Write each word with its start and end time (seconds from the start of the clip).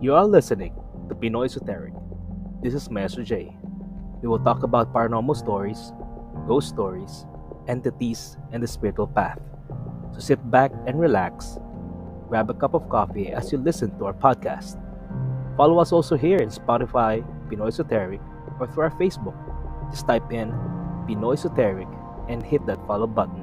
You 0.00 0.14
are 0.14 0.30
listening 0.30 0.78
to 1.08 1.14
Pinoy 1.16 1.46
Esoteric. 1.50 1.90
This 2.62 2.72
is 2.72 2.88
Master 2.88 3.24
J. 3.24 3.50
We 4.22 4.28
will 4.28 4.38
talk 4.38 4.62
about 4.62 4.94
paranormal 4.94 5.34
stories, 5.34 5.90
ghost 6.46 6.68
stories, 6.68 7.26
entities, 7.66 8.38
and 8.52 8.62
the 8.62 8.68
spiritual 8.68 9.08
path. 9.08 9.42
So 10.14 10.20
sit 10.20 10.38
back 10.52 10.70
and 10.86 11.00
relax, 11.00 11.58
grab 12.28 12.48
a 12.48 12.54
cup 12.54 12.74
of 12.74 12.88
coffee 12.88 13.34
as 13.34 13.50
you 13.50 13.58
listen 13.58 13.90
to 13.98 14.06
our 14.06 14.14
podcast. 14.14 14.78
Follow 15.56 15.82
us 15.82 15.90
also 15.90 16.14
here 16.14 16.38
in 16.38 16.48
Spotify, 16.48 17.26
Pinoy 17.50 17.66
Esoteric, 17.66 18.20
or 18.60 18.70
through 18.70 18.84
our 18.84 18.94
Facebook. 19.02 19.34
Just 19.90 20.06
type 20.06 20.30
in 20.30 20.54
Pinoy 21.10 21.34
Esoteric 21.34 21.88
and 22.28 22.40
hit 22.40 22.64
that 22.66 22.78
follow 22.86 23.08
button. 23.08 23.42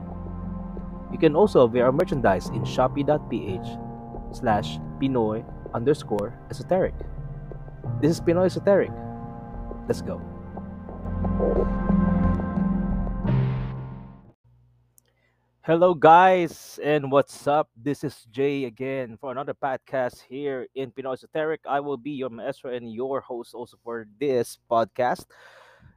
You 1.12 1.20
can 1.20 1.36
also 1.36 1.68
view 1.68 1.84
our 1.84 1.92
merchandise 1.92 2.48
in 2.48 2.64
shopee.ph 2.64 3.68
slash 4.32 4.80
Pinoy 5.04 5.44
underscore 5.74 6.38
esoteric. 6.50 6.94
This 8.02 8.12
is 8.12 8.22
Pinoy 8.22 8.46
Esoteric. 8.46 8.92
Let's 9.88 10.02
go. 10.02 10.22
Hello, 15.66 15.96
guys, 15.96 16.80
and 16.84 17.12
what's 17.12 17.48
up? 17.48 17.70
This 17.76 18.04
is 18.04 18.28
Jay 18.30 18.66
again 18.66 19.18
for 19.18 19.32
another 19.32 19.56
podcast 19.56 20.22
here 20.30 20.68
in 20.76 20.92
Pinoy 20.92 21.14
Esoteric. 21.14 21.62
I 21.68 21.80
will 21.80 21.98
be 21.98 22.12
your 22.12 22.30
maestro 22.30 22.72
and 22.72 22.94
your 22.94 23.20
host 23.22 23.56
also 23.56 23.78
for 23.84 24.06
this 24.20 24.60
podcast. 24.70 25.26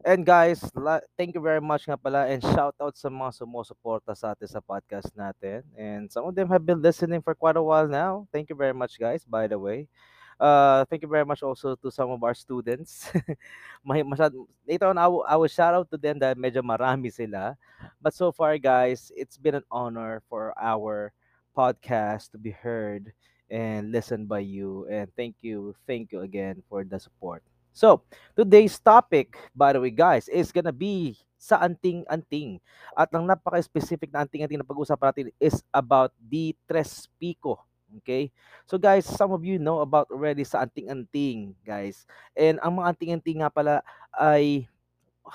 And 0.05 0.25
guys, 0.25 0.63
la- 0.75 1.03
thank 1.19 1.35
you 1.35 1.43
very 1.43 1.61
much 1.61 1.91
nga 1.91 1.99
pala 1.99 2.31
and 2.31 2.39
shout 2.39 2.75
out 2.79 2.95
sa 2.95 3.11
mga 3.11 3.35
sumusuporta 3.35 4.15
sa 4.15 4.31
atin 4.31 4.47
sa 4.47 4.63
podcast 4.63 5.11
natin. 5.19 5.67
And 5.75 6.07
some 6.07 6.23
of 6.23 6.39
them 6.39 6.47
have 6.55 6.63
been 6.63 6.79
listening 6.79 7.19
for 7.19 7.35
quite 7.35 7.59
a 7.59 7.63
while 7.63 7.91
now. 7.91 8.31
Thank 8.31 8.47
you 8.49 8.57
very 8.57 8.73
much 8.73 8.95
guys, 8.95 9.27
by 9.27 9.51
the 9.51 9.59
way. 9.59 9.91
Uh, 10.39 10.87
thank 10.87 11.03
you 11.03 11.11
very 11.11 11.27
much 11.27 11.43
also 11.43 11.75
to 11.75 11.91
some 11.91 12.15
of 12.15 12.23
our 12.23 12.33
students. 12.35 13.11
Masyad, 13.87 14.31
later 14.63 14.87
on, 14.87 14.97
I 14.97 15.11
will, 15.11 15.27
I 15.27 15.35
will 15.35 15.51
shout 15.51 15.75
out 15.75 15.91
to 15.91 15.99
them 15.99 16.23
dahil 16.23 16.39
medyo 16.39 16.63
marami 16.63 17.11
sila. 17.11 17.59
But 17.99 18.15
so 18.15 18.31
far, 18.31 18.55
guys, 18.63 19.11
it's 19.19 19.35
been 19.35 19.59
an 19.59 19.67
honor 19.67 20.23
for 20.31 20.55
our 20.55 21.11
podcast 21.59 22.31
to 22.31 22.39
be 22.39 22.55
heard 22.55 23.11
and 23.51 23.91
listened 23.91 24.31
by 24.31 24.47
you. 24.47 24.87
And 24.87 25.11
thank 25.19 25.43
you, 25.43 25.75
thank 25.91 26.15
you 26.15 26.23
again 26.23 26.63
for 26.71 26.87
the 26.87 27.03
support. 27.03 27.43
So, 27.79 28.03
today's 28.35 28.75
topic, 28.83 29.39
by 29.55 29.71
the 29.71 29.79
way, 29.79 29.95
guys, 29.95 30.27
is 30.27 30.51
gonna 30.51 30.75
be 30.75 31.15
sa 31.39 31.63
anting-anting. 31.63 32.59
At 32.99 33.15
ang 33.15 33.23
napaka-specific 33.23 34.11
na 34.11 34.27
anting-anting 34.27 34.59
na 34.59 34.67
pag-uusapan 34.67 35.15
natin 35.15 35.31
is 35.39 35.63
about 35.71 36.11
the 36.19 36.59
Tres 36.67 37.07
Pico. 37.23 37.63
Okay? 38.03 38.35
So 38.67 38.83
guys, 38.83 39.07
some 39.07 39.31
of 39.31 39.47
you 39.47 39.63
know 39.63 39.79
about 39.79 40.11
already 40.11 40.43
sa 40.43 40.67
anting-anting, 40.67 41.55
guys. 41.63 42.03
And 42.35 42.59
ang 42.59 42.83
mga 42.83 42.99
anting-anting 42.99 43.47
nga 43.47 43.55
pala 43.55 43.87
ay 44.11 44.67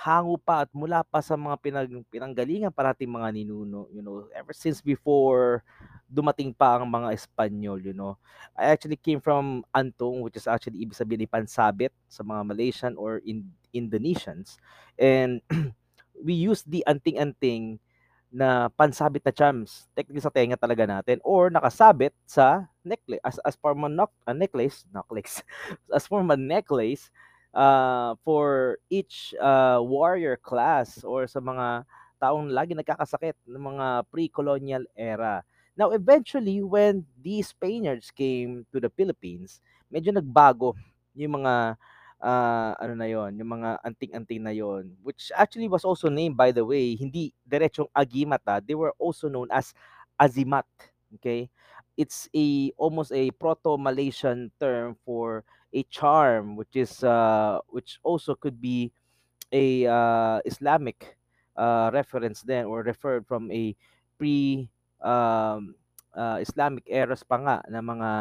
hango 0.04 0.36
pa 0.36 0.68
at 0.68 0.70
mula 0.76 1.08
pa 1.08 1.24
sa 1.24 1.40
mga 1.40 1.56
pinag 1.64 1.96
pinanggalingan 2.12 2.76
pa 2.76 2.92
nating 2.92 3.14
mga 3.14 3.40
ninuno, 3.40 3.88
you 3.96 4.04
know, 4.04 4.28
ever 4.36 4.52
since 4.52 4.84
before 4.84 5.64
dumating 6.14 6.54
pa 6.54 6.78
ang 6.78 6.86
mga 6.86 7.18
Espanyol, 7.18 7.82
you 7.82 7.98
know. 7.98 8.14
I 8.54 8.70
actually 8.70 9.02
came 9.02 9.18
from 9.18 9.66
Antong, 9.74 10.22
which 10.22 10.38
is 10.38 10.46
actually 10.46 10.86
ibig 10.86 10.94
sabihin 10.94 11.26
ni 11.26 11.30
pansabit 11.30 11.90
sa 12.06 12.22
mga 12.22 12.46
Malaysian 12.46 12.94
or 12.94 13.18
in 13.26 13.50
Indonesians. 13.74 14.62
And 15.02 15.42
we 16.26 16.38
use 16.38 16.62
the 16.62 16.86
anting-anting 16.86 17.82
na 18.34 18.70
pansabit 18.74 19.22
na 19.22 19.34
charms 19.34 19.86
technically 19.94 20.22
sa 20.22 20.34
tenga 20.34 20.58
talaga 20.58 20.90
natin 20.90 21.22
or 21.22 21.54
nakasabit 21.54 22.18
sa 22.26 22.66
necklace 22.82 23.22
as 23.22 23.38
as 23.46 23.54
form 23.62 23.86
of 23.86 23.94
noc- 23.94 24.22
a 24.26 24.34
necklace 24.34 24.90
necklace 24.90 25.46
as 25.94 26.10
form 26.10 26.34
of 26.34 26.42
necklace 26.42 27.14
uh, 27.54 28.18
for 28.26 28.78
each 28.90 29.38
uh, 29.38 29.78
warrior 29.78 30.34
class 30.34 31.06
or 31.06 31.30
sa 31.30 31.38
mga 31.38 31.86
taong 32.18 32.50
lagi 32.50 32.74
nagkakasakit 32.74 33.38
ng 33.46 33.64
mga 33.76 33.88
pre-colonial 34.08 34.84
era. 34.96 35.46
Now, 35.74 35.92
eventually, 35.92 36.62
when 36.62 37.06
the 37.22 37.42
Spaniards 37.42 38.12
came 38.12 38.66
to 38.72 38.80
the 38.80 38.90
Philippines, 38.94 39.62
medyo 39.90 40.14
nagbago 40.14 40.78
yung 41.18 41.42
mga 41.42 41.78
ah, 42.24 42.72
ano 42.80 42.94
na 42.96 43.08
yon, 43.12 43.36
yung 43.36 43.52
mga 43.60 43.84
anting-anting 43.84 44.42
na 44.42 44.56
yon, 44.56 44.96
which 45.04 45.30
actually 45.36 45.68
was 45.68 45.84
also 45.84 46.08
named, 46.08 46.40
by 46.40 46.56
the 46.56 46.64
way, 46.64 46.96
hindi 46.96 47.36
diretsong 47.44 47.92
agimata, 47.92 48.64
they 48.64 48.74
were 48.74 48.96
also 48.98 49.28
known 49.28 49.52
as 49.52 49.76
azimat. 50.16 50.66
Okay? 51.20 51.52
It's 52.00 52.32
a 52.34 52.72
almost 52.80 53.12
a 53.12 53.30
proto-Malaysian 53.38 54.50
term 54.58 54.96
for 55.06 55.44
a 55.74 55.84
charm, 55.92 56.56
which 56.56 56.74
is 56.74 57.04
uh, 57.04 57.60
which 57.70 58.00
also 58.02 58.34
could 58.34 58.58
be 58.58 58.90
a 59.54 59.86
uh, 59.86 60.40
Islamic 60.46 61.18
uh, 61.54 61.92
reference 61.94 62.42
then 62.42 62.66
or 62.66 62.82
referred 62.82 63.28
from 63.28 63.52
a 63.52 63.76
pre 64.18 64.70
um, 65.04 65.76
uh, 66.16 66.40
Islamic 66.40 66.88
eras 66.88 67.22
pa 67.22 67.38
nga 67.38 67.58
na 67.68 67.84
mga 67.84 68.12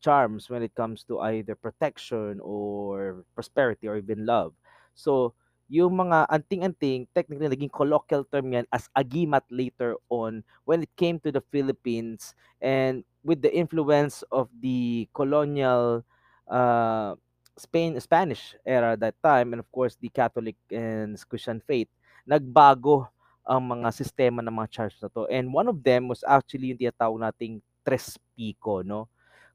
charms 0.00 0.48
when 0.48 0.62
it 0.62 0.74
comes 0.74 1.02
to 1.04 1.20
either 1.20 1.54
protection 1.54 2.38
or 2.42 3.22
prosperity 3.34 3.86
or 3.86 3.98
even 3.98 4.26
love. 4.26 4.54
So, 4.94 5.34
yung 5.68 6.00
mga 6.00 6.26
anting-anting, 6.32 7.12
technically 7.12 7.46
naging 7.52 7.72
colloquial 7.72 8.24
term 8.24 8.56
yan 8.56 8.66
as 8.72 8.88
agimat 8.96 9.44
later 9.52 10.00
on 10.08 10.40
when 10.64 10.82
it 10.82 10.90
came 10.96 11.20
to 11.20 11.30
the 11.30 11.44
Philippines 11.52 12.32
and 12.64 13.04
with 13.20 13.44
the 13.44 13.52
influence 13.52 14.24
of 14.32 14.48
the 14.64 15.06
colonial 15.12 16.00
uh, 16.48 17.12
Spain 17.58 18.00
Spanish 18.00 18.56
era 18.64 18.96
that 18.96 19.18
time 19.20 19.52
and 19.52 19.60
of 19.60 19.68
course 19.68 19.98
the 20.00 20.08
Catholic 20.08 20.56
and 20.72 21.20
Christian 21.28 21.60
faith, 21.60 21.90
nagbago 22.24 23.12
ang 23.48 23.64
mga 23.64 23.88
sistema 23.96 24.44
ng 24.44 24.52
mga 24.52 24.68
charms 24.68 25.00
na 25.00 25.08
to. 25.08 25.24
And 25.32 25.48
one 25.48 25.72
of 25.72 25.80
them 25.80 26.12
was 26.12 26.20
actually 26.28 26.68
yung 26.68 26.80
tinatawag 26.84 27.16
nating 27.16 27.64
Tres 27.80 28.20
Pico, 28.36 28.84
no? 28.84 29.08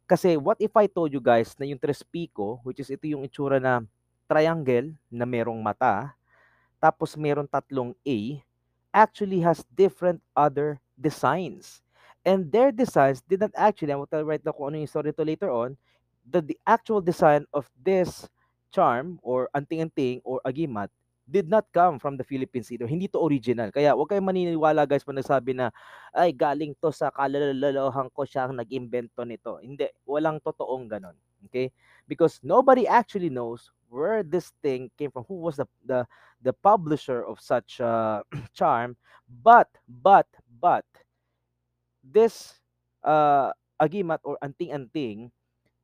Kasi 0.09 0.33
what 0.35 0.57
if 0.57 0.73
I 0.73 0.89
told 0.89 1.13
you 1.13 1.21
guys 1.21 1.53
na 1.61 1.69
yung 1.69 1.77
Tres 1.77 2.01
Pico, 2.01 2.57
which 2.65 2.81
is 2.81 2.89
ito 2.89 3.05
yung 3.05 3.21
itsura 3.21 3.61
na 3.61 3.85
triangle 4.25 4.97
na 5.13 5.29
merong 5.29 5.61
mata, 5.61 6.17
tapos 6.81 7.13
meron 7.13 7.45
tatlong 7.45 7.93
A, 8.01 8.41
actually 8.89 9.45
has 9.45 9.61
different 9.77 10.17
other 10.33 10.81
designs. 10.97 11.85
And 12.25 12.49
their 12.49 12.73
designs 12.73 13.21
did 13.21 13.45
not 13.45 13.53
actually, 13.53 13.93
I 13.93 13.99
will 13.99 14.09
tell 14.09 14.25
right 14.25 14.41
now 14.41 14.57
kung 14.57 14.73
ano 14.73 14.81
yung 14.81 14.89
story 14.89 15.13
to 15.13 15.23
later 15.23 15.53
on, 15.53 15.77
the, 16.25 16.41
the 16.41 16.57
actual 16.65 16.99
design 16.99 17.45
of 17.53 17.69
this 17.77 18.25
charm 18.73 19.19
or 19.21 19.53
anting-anting 19.53 20.25
or 20.25 20.41
agimat 20.47 20.89
did 21.23 21.47
not 21.47 21.63
come 21.72 22.00
from 22.00 22.19
the 22.19 22.28
Philippines 22.28 22.72
either. 22.72 22.88
Hindi 22.88 23.07
to 23.11 23.23
original. 23.23 23.72
Kaya 23.72 23.95
huwag 23.95 24.11
kayong 24.11 24.28
maniniwala 24.28 24.84
guys 24.84 25.07
pag 25.07 25.16
nagsabi 25.16 25.56
na 25.56 25.72
ay 26.11 26.35
galing 26.35 26.75
to 26.84 26.91
sa 26.91 27.07
kalalalohan 27.16 28.11
ko 28.11 28.28
siya 28.28 28.47
ang 28.47 28.59
nag-imbento 28.59 29.23
nito. 29.23 29.59
Hindi, 29.63 29.88
walang 30.03 30.44
totoong 30.44 30.91
ganon. 30.91 31.16
Okay? 31.47 31.72
Because 32.07 32.39
nobody 32.44 32.84
actually 32.84 33.31
knows 33.31 33.72
where 33.88 34.23
this 34.23 34.51
thing 34.59 34.91
came 35.00 35.11
from, 35.11 35.23
who 35.29 35.39
was 35.39 35.56
the 35.56 35.67
the 35.85 36.03
the 36.44 36.51
publisher 36.51 37.23
of 37.23 37.40
such 37.40 37.79
uh, 37.79 38.19
charm, 38.57 38.97
but 39.29 39.69
but 39.88 40.28
but 40.59 40.84
this 42.03 42.59
uh, 43.07 43.55
agimat 43.79 44.19
or 44.28 44.35
anting-anting 44.44 45.31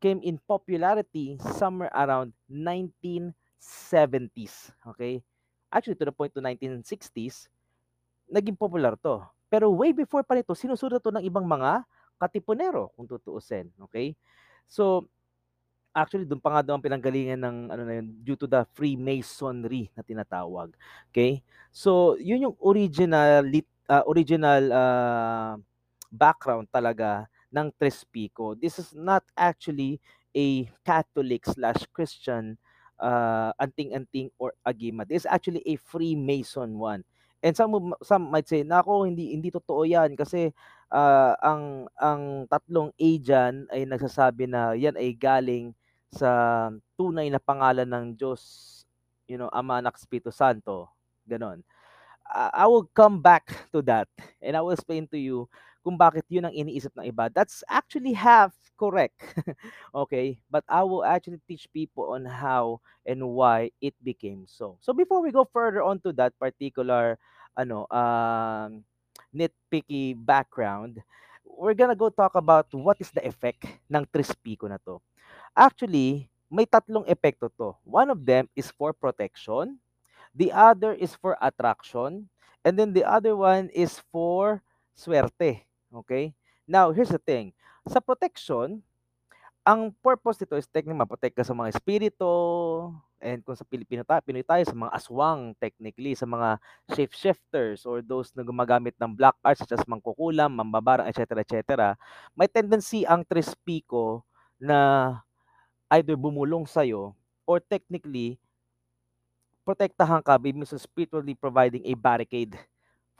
came 0.04 0.20
in 0.24 0.40
popularity 0.48 1.38
somewhere 1.56 1.92
around 1.96 2.34
1970s. 2.52 4.72
Okay? 4.96 5.24
Actually, 5.70 5.98
to 6.02 6.10
the 6.10 6.14
point 6.14 6.34
to 6.34 6.42
1960s, 6.42 7.46
naging 8.30 8.58
popular 8.58 8.98
to. 8.98 9.22
Pero 9.50 9.70
way 9.74 9.94
before 9.94 10.22
pa 10.26 10.38
nito, 10.38 10.54
sinusunod 10.54 11.02
to 11.02 11.14
ng 11.14 11.26
ibang 11.26 11.46
mga 11.46 11.86
katipunero, 12.22 12.94
kung 12.94 13.10
tutuusin. 13.10 13.70
Okay? 13.90 14.14
So, 14.70 15.10
actually, 15.94 16.30
doon 16.30 16.42
pa 16.42 16.54
nga 16.54 16.62
daw 16.66 16.78
ang 16.78 16.86
pinanggalingan 16.86 17.42
ng 17.42 17.58
ano 17.74 17.84
na 17.86 17.94
yun, 18.02 18.08
due 18.22 18.38
to 18.38 18.46
the 18.46 18.62
Freemasonry 18.78 19.90
na 19.98 20.06
tinatawag. 20.06 20.74
Okay? 21.10 21.42
So, 21.74 22.18
yun 22.22 22.50
yung 22.50 22.58
original, 22.62 23.46
lit- 23.46 23.80
uh, 23.90 24.06
original 24.06 24.64
uh, 24.70 25.54
background 26.14 26.70
talaga 26.70 27.26
ng 27.50 27.74
Tres 27.78 28.06
Pico. 28.06 28.54
This 28.54 28.78
is 28.78 28.94
not 28.94 29.26
actually 29.34 29.98
a 30.38 30.70
Catholic 30.86 31.46
slash 31.50 31.90
Christian 31.90 32.58
uh, 33.00 33.52
anting-anting 33.58 34.30
or 34.38 34.54
agima. 34.68 35.08
This 35.08 35.24
is 35.26 35.30
actually 35.32 35.64
a 35.66 35.76
Freemason 35.80 36.78
one. 36.78 37.04
And 37.40 37.56
some 37.56 37.96
some 38.04 38.28
might 38.28 38.52
say, 38.52 38.68
nako 38.68 39.08
hindi 39.08 39.32
hindi 39.32 39.48
totoo 39.48 39.88
'yan 39.88 40.12
kasi 40.20 40.52
ah, 40.92 41.40
ang 41.40 41.88
ang 41.96 42.44
tatlong 42.52 42.92
A 43.00 43.10
dyan 43.16 43.64
ay 43.72 43.88
nagsasabi 43.88 44.44
na 44.52 44.76
'yan 44.76 45.00
ay 45.00 45.16
galing 45.16 45.72
sa 46.12 46.68
tunay 47.00 47.32
na 47.32 47.40
pangalan 47.40 47.88
ng 47.88 48.06
Diyos, 48.20 48.84
you 49.30 49.40
know, 49.40 49.48
Ama, 49.56 49.80
Anak, 49.80 49.96
Espiritu 49.96 50.36
Santo. 50.36 50.92
Ganon. 51.24 51.64
I 52.30 52.70
will 52.70 52.86
come 52.94 53.26
back 53.26 53.50
to 53.74 53.82
that 53.90 54.06
and 54.38 54.54
I 54.54 54.62
will 54.62 54.78
explain 54.78 55.10
to 55.10 55.18
you 55.18 55.50
kung 55.82 55.98
bakit 55.98 56.30
yun 56.30 56.46
ang 56.46 56.54
iniisip 56.54 56.94
ng 56.94 57.10
iba. 57.10 57.26
That's 57.34 57.66
actually 57.66 58.14
half 58.14 58.54
correct. 58.80 59.20
okay? 59.96 60.40
But 60.50 60.64
I 60.70 60.84
will 60.88 61.04
actually 61.04 61.44
teach 61.48 61.68
people 61.74 62.16
on 62.16 62.26
how 62.26 62.80
and 63.06 63.22
why 63.36 63.72
it 63.84 63.94
became 64.04 64.48
so. 64.48 64.80
So 64.80 64.94
before 64.96 65.22
we 65.22 65.32
go 65.36 65.44
further 65.44 65.84
on 65.84 66.00
to 66.08 66.14
that 66.16 66.38
particular 66.40 67.20
ano 67.60 67.84
um 67.92 68.88
nitpicky 69.36 70.16
background, 70.16 71.04
we're 71.44 71.76
gonna 71.76 72.00
go 72.00 72.10
talk 72.10 72.36
about 72.40 72.72
what 72.72 72.98
is 73.04 73.12
the 73.12 73.26
effect 73.28 73.68
ng 73.92 74.08
Trispico 74.08 74.72
na 74.72 74.80
to. 74.88 75.04
Actually, 75.54 76.32
may 76.50 76.66
tatlong 76.66 77.06
epekto 77.12 77.52
to. 77.60 77.76
One 77.84 78.10
of 78.10 78.24
them 78.24 78.48
is 78.56 78.72
for 78.72 78.96
protection, 78.96 79.78
The 80.36 80.52
other 80.54 80.94
is 80.94 81.16
for 81.16 81.38
attraction. 81.42 82.30
And 82.64 82.78
then 82.78 82.94
the 82.94 83.04
other 83.04 83.36
one 83.36 83.70
is 83.70 84.00
for 84.12 84.62
swerte. 84.96 85.64
Okay? 85.94 86.34
Now, 86.68 86.92
here's 86.92 87.10
the 87.10 87.18
thing. 87.20 87.54
Sa 87.88 88.04
protection, 88.04 88.84
ang 89.64 89.94
purpose 90.02 90.42
nito 90.42 90.58
is 90.58 90.68
technically 90.68 90.98
maprotect 90.98 91.36
ka 91.38 91.46
sa 91.46 91.54
mga 91.54 91.76
espiritu, 91.78 92.32
and 93.20 93.44
kung 93.44 93.56
sa 93.56 93.68
Pilipino 93.68 94.02
tayo, 94.08 94.24
Pinoy 94.24 94.44
tayo, 94.44 94.64
sa 94.64 94.76
mga 94.76 94.96
aswang 94.96 95.54
technically, 95.60 96.16
sa 96.16 96.26
mga 96.26 96.58
shapeshifters 96.96 97.84
or 97.84 98.00
those 98.00 98.32
na 98.34 98.42
gumagamit 98.42 98.96
ng 98.98 99.12
black 99.14 99.36
arts 99.44 99.62
such 99.62 99.76
as 99.76 99.84
mangkukulam, 99.86 100.56
mambabarang, 100.56 101.08
etc. 101.12 101.44
etc. 101.44 101.60
May 102.34 102.48
tendency 102.48 103.04
ang 103.04 103.28
Trispico 103.28 104.24
na 104.58 105.20
either 105.92 106.16
bumulong 106.16 106.66
sa'yo 106.66 107.14
or 107.44 107.60
technically 107.60 108.40
protektahan 109.68 110.24
ka 110.26 110.38
by 110.40 110.50
means 110.50 110.74
spiritually 110.82 111.38
providing 111.38 111.86
a 111.86 111.94
barricade 111.94 112.58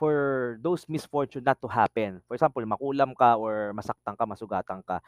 for 0.00 0.56
those 0.64 0.88
misfortune 0.88 1.44
not 1.44 1.60
to 1.60 1.68
happen. 1.68 2.24
For 2.24 2.32
example, 2.32 2.64
makulam 2.64 3.12
ka 3.12 3.36
or 3.36 3.76
masaktan 3.76 4.16
ka, 4.16 4.24
masugatan 4.24 4.80
ka. 4.80 5.04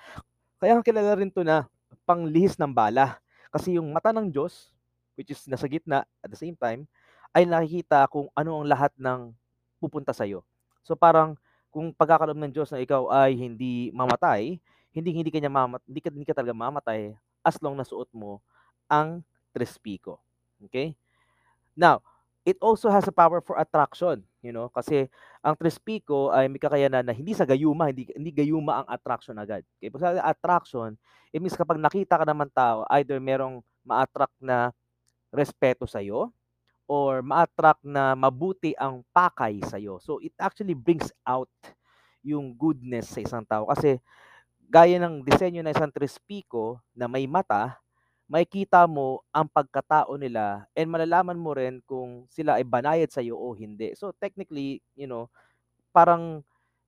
Kaya 0.61 0.77
kilala 0.85 1.17
rin 1.17 1.33
to 1.33 1.41
na 1.41 1.65
panglihis 2.05 2.61
ng 2.61 2.69
bala. 2.69 3.17
Kasi 3.49 3.81
yung 3.81 3.89
mata 3.89 4.13
ng 4.13 4.29
Diyos, 4.29 4.69
which 5.17 5.33
is 5.33 5.49
nasa 5.49 5.65
gitna 5.65 6.05
at 6.21 6.29
the 6.29 6.37
same 6.37 6.53
time, 6.53 6.85
ay 7.33 7.49
nakikita 7.49 8.05
kung 8.13 8.29
ano 8.37 8.61
ang 8.61 8.69
lahat 8.69 8.93
ng 9.01 9.33
pupunta 9.81 10.13
sa'yo. 10.13 10.45
So 10.85 10.93
parang 10.93 11.41
kung 11.73 11.89
pagkakaroon 11.97 12.37
ng 12.37 12.53
Diyos 12.53 12.69
na 12.69 12.85
ikaw 12.85 13.09
ay 13.09 13.33
hindi 13.33 13.89
mamatay, 13.97 14.61
hindi 14.93 15.09
hindi 15.17 15.33
kanya 15.33 15.49
mamat 15.49 15.81
hindi 15.89 16.05
hindi 16.05 16.29
ka 16.29 16.37
talaga 16.37 16.53
mamatay 16.53 17.17
as 17.41 17.57
long 17.65 17.81
na 17.81 17.89
suot 17.89 18.13
mo 18.13 18.45
ang 18.93 19.25
Trespico. 19.57 20.21
Okay? 20.69 20.93
Now, 21.73 22.05
it 22.43 22.59
also 22.59 22.91
has 22.91 23.07
a 23.07 23.15
power 23.15 23.39
for 23.39 23.59
attraction, 23.59 24.23
you 24.43 24.51
know, 24.51 24.67
kasi 24.71 25.07
ang 25.43 25.55
Trespico 25.55 26.35
ay 26.35 26.51
may 26.51 26.59
kakayanan 26.59 27.07
na 27.07 27.15
hindi 27.15 27.35
sa 27.35 27.47
gayuma, 27.47 27.91
hindi 27.91 28.11
hindi 28.15 28.31
gayuma 28.35 28.83
ang 28.83 28.87
attraction 28.91 29.39
agad. 29.39 29.63
Okay? 29.79 29.91
Pag 29.91 30.03
sa 30.03 30.11
attraction, 30.27 30.99
it 31.31 31.39
means 31.39 31.55
kapag 31.55 31.79
nakita 31.79 32.19
ka 32.19 32.27
naman 32.27 32.51
tao, 32.51 32.83
either 32.99 33.19
merong 33.23 33.63
ma-attract 33.87 34.35
na 34.43 34.71
respeto 35.31 35.87
sa 35.87 36.03
iyo 36.03 36.31
or 36.91 37.23
ma-attract 37.23 37.83
na 37.87 38.19
mabuti 38.19 38.75
ang 38.75 39.07
pakay 39.15 39.63
sa 39.63 39.79
iyo. 39.79 40.03
So 40.03 40.19
it 40.19 40.35
actually 40.39 40.75
brings 40.75 41.15
out 41.23 41.51
yung 42.23 42.55
goodness 42.55 43.11
sa 43.11 43.23
isang 43.23 43.43
tao 43.43 43.67
kasi 43.67 43.99
gaya 44.71 44.97
ng 45.03 45.27
disenyo 45.27 45.61
ng 45.63 45.75
isang 45.75 45.91
Trespico 45.91 46.81
na 46.95 47.11
may 47.11 47.27
mata, 47.27 47.82
makikita 48.33 48.89
mo 48.89 49.21
ang 49.29 49.45
pagkatao 49.45 50.17
nila 50.17 50.65
and 50.73 50.89
malalaman 50.89 51.37
mo 51.37 51.53
rin 51.53 51.85
kung 51.85 52.25
sila 52.33 52.57
ay 52.57 52.65
banayad 52.65 53.13
sa 53.13 53.21
iyo 53.21 53.37
o 53.37 53.53
hindi. 53.53 53.93
So 53.93 54.17
technically, 54.17 54.81
you 54.97 55.05
know, 55.05 55.29
parang 55.93 56.41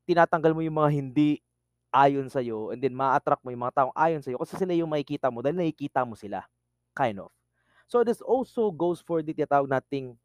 tinatanggal 0.08 0.56
mo 0.56 0.64
yung 0.64 0.81
mga 0.81 0.91
hindi 0.96 1.44
ayon 1.93 2.32
sa 2.32 2.41
iyo 2.41 2.73
and 2.73 2.81
then 2.81 2.96
ma-attract 2.96 3.44
mo 3.44 3.52
yung 3.52 3.61
mga 3.61 3.76
taong 3.76 3.93
ayon 3.93 4.25
sa 4.25 4.32
iyo 4.32 4.41
kasi 4.41 4.56
sila 4.56 4.73
yung 4.73 4.88
makikita 4.88 5.29
mo 5.29 5.44
dahil 5.44 5.61
nakikita 5.61 6.00
mo 6.08 6.17
sila. 6.17 6.49
Kind 6.96 7.20
of. 7.20 7.29
So 7.93 8.00
this 8.00 8.25
also 8.25 8.73
goes 8.73 9.05
for 9.05 9.20
the 9.20 9.37
tinatawag 9.37 9.69
nating 9.69 10.17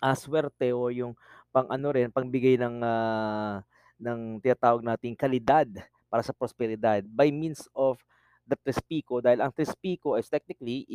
uh, 0.00 0.16
swerte 0.16 0.72
o 0.72 0.88
yung 0.88 1.12
pang 1.52 1.68
ano 1.68 1.92
rin, 1.92 2.08
pangbigay 2.08 2.56
ng 2.56 2.80
uh, 2.80 3.60
ng 4.00 4.40
tinatawag 4.40 4.80
nating 4.80 5.12
kalidad 5.12 5.68
para 6.08 6.24
sa 6.24 6.32
prosperidad 6.32 7.04
by 7.04 7.28
means 7.28 7.68
of 7.76 8.00
the 8.46 8.56
Trespico 8.56 9.18
dahil 9.18 9.42
ang 9.42 9.50
Trespico 9.50 10.14
is 10.14 10.30
technically 10.30 10.86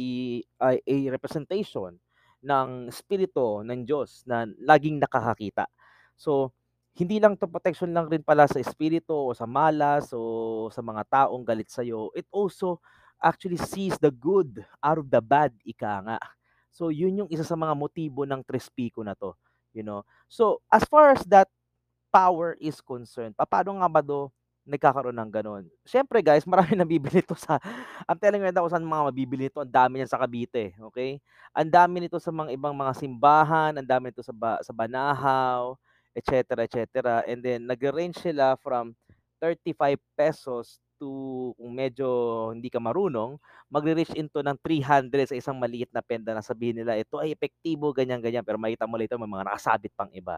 a, 0.58 0.80
a 0.82 0.96
representation 1.12 2.00
ng 2.42 2.90
spirito 2.90 3.62
ng 3.62 3.86
Diyos 3.86 4.26
na 4.26 4.50
laging 4.66 4.98
nakakakita. 4.98 5.70
So, 6.18 6.56
hindi 6.98 7.22
lang 7.22 7.40
to 7.40 7.48
protection 7.48 7.96
lang 7.96 8.12
rin 8.12 8.26
pala 8.26 8.50
sa 8.50 8.60
espiritu 8.60 9.14
o 9.14 9.32
sa 9.32 9.48
malas 9.48 10.12
o 10.12 10.68
sa 10.74 10.84
mga 10.84 11.04
taong 11.08 11.44
galit 11.46 11.72
sa 11.72 11.86
iyo. 11.86 12.12
It 12.18 12.28
also 12.34 12.82
actually 13.22 13.62
sees 13.62 13.96
the 14.02 14.12
good 14.12 14.66
out 14.82 14.98
of 14.98 15.08
the 15.08 15.22
bad, 15.22 15.54
ika 15.64 16.02
nga. 16.04 16.20
So, 16.74 16.90
yun 16.90 17.24
yung 17.24 17.30
isa 17.30 17.46
sa 17.46 17.56
mga 17.56 17.78
motibo 17.78 18.26
ng 18.26 18.42
Trespico 18.44 19.06
na 19.06 19.14
to. 19.14 19.38
You 19.72 19.86
know? 19.86 20.04
So, 20.28 20.60
as 20.68 20.84
far 20.88 21.14
as 21.14 21.24
that 21.30 21.48
power 22.12 22.58
is 22.60 22.82
concerned, 22.84 23.38
paano 23.38 23.80
nga 23.80 23.88
ba 23.88 24.02
do 24.04 24.34
nagkakaroon 24.66 25.18
ng 25.18 25.32
gano'n. 25.32 25.64
Siyempre 25.84 26.22
guys, 26.22 26.46
marami 26.46 26.78
nabibili 26.80 27.22
ito 27.26 27.34
sa 27.34 27.58
I'm 28.06 28.18
telling 28.22 28.42
you 28.42 28.52
now 28.54 28.64
kung 28.66 28.74
saan 28.74 28.86
mga 28.86 29.08
mabibili 29.10 29.46
ito. 29.50 29.60
Ang 29.62 29.74
dami 29.74 30.02
niyan 30.02 30.12
sa 30.12 30.22
Cavite, 30.22 30.78
okay? 30.78 31.18
Ang 31.56 31.70
dami 31.74 32.06
nito 32.06 32.22
sa 32.22 32.30
mga 32.30 32.54
ibang 32.54 32.76
mga 32.76 32.94
simbahan, 32.98 33.74
ang 33.76 33.88
dami 33.88 34.14
nito 34.14 34.22
sa 34.22 34.34
ba, 34.34 34.62
sa 34.62 34.72
Banahaw, 34.72 35.76
etc. 36.14 36.68
etc. 36.68 36.86
And 37.26 37.42
then 37.42 37.66
nagre-range 37.66 38.22
sila 38.22 38.60
from 38.62 38.94
35 39.42 39.98
pesos 40.14 40.78
to 41.02 41.52
kung 41.58 41.74
medyo 41.74 42.08
hindi 42.54 42.70
ka 42.70 42.78
marunong, 42.78 43.42
magre-reach 43.74 44.14
into 44.14 44.46
ng 44.46 44.54
300 44.62 45.34
sa 45.34 45.38
isang 45.38 45.58
maliit 45.58 45.90
na 45.90 46.06
penda 46.06 46.38
na 46.38 46.46
sabihin 46.46 46.78
nila 46.86 46.94
ito 47.02 47.18
ay 47.18 47.34
epektibo 47.34 47.90
ganyan 47.98 48.22
ganyan 48.22 48.46
pero 48.46 48.62
makita 48.62 48.86
mo 48.86 49.02
later 49.02 49.18
may 49.18 49.26
mga 49.26 49.50
nakasabit 49.50 49.92
pang 49.98 50.14
iba. 50.14 50.38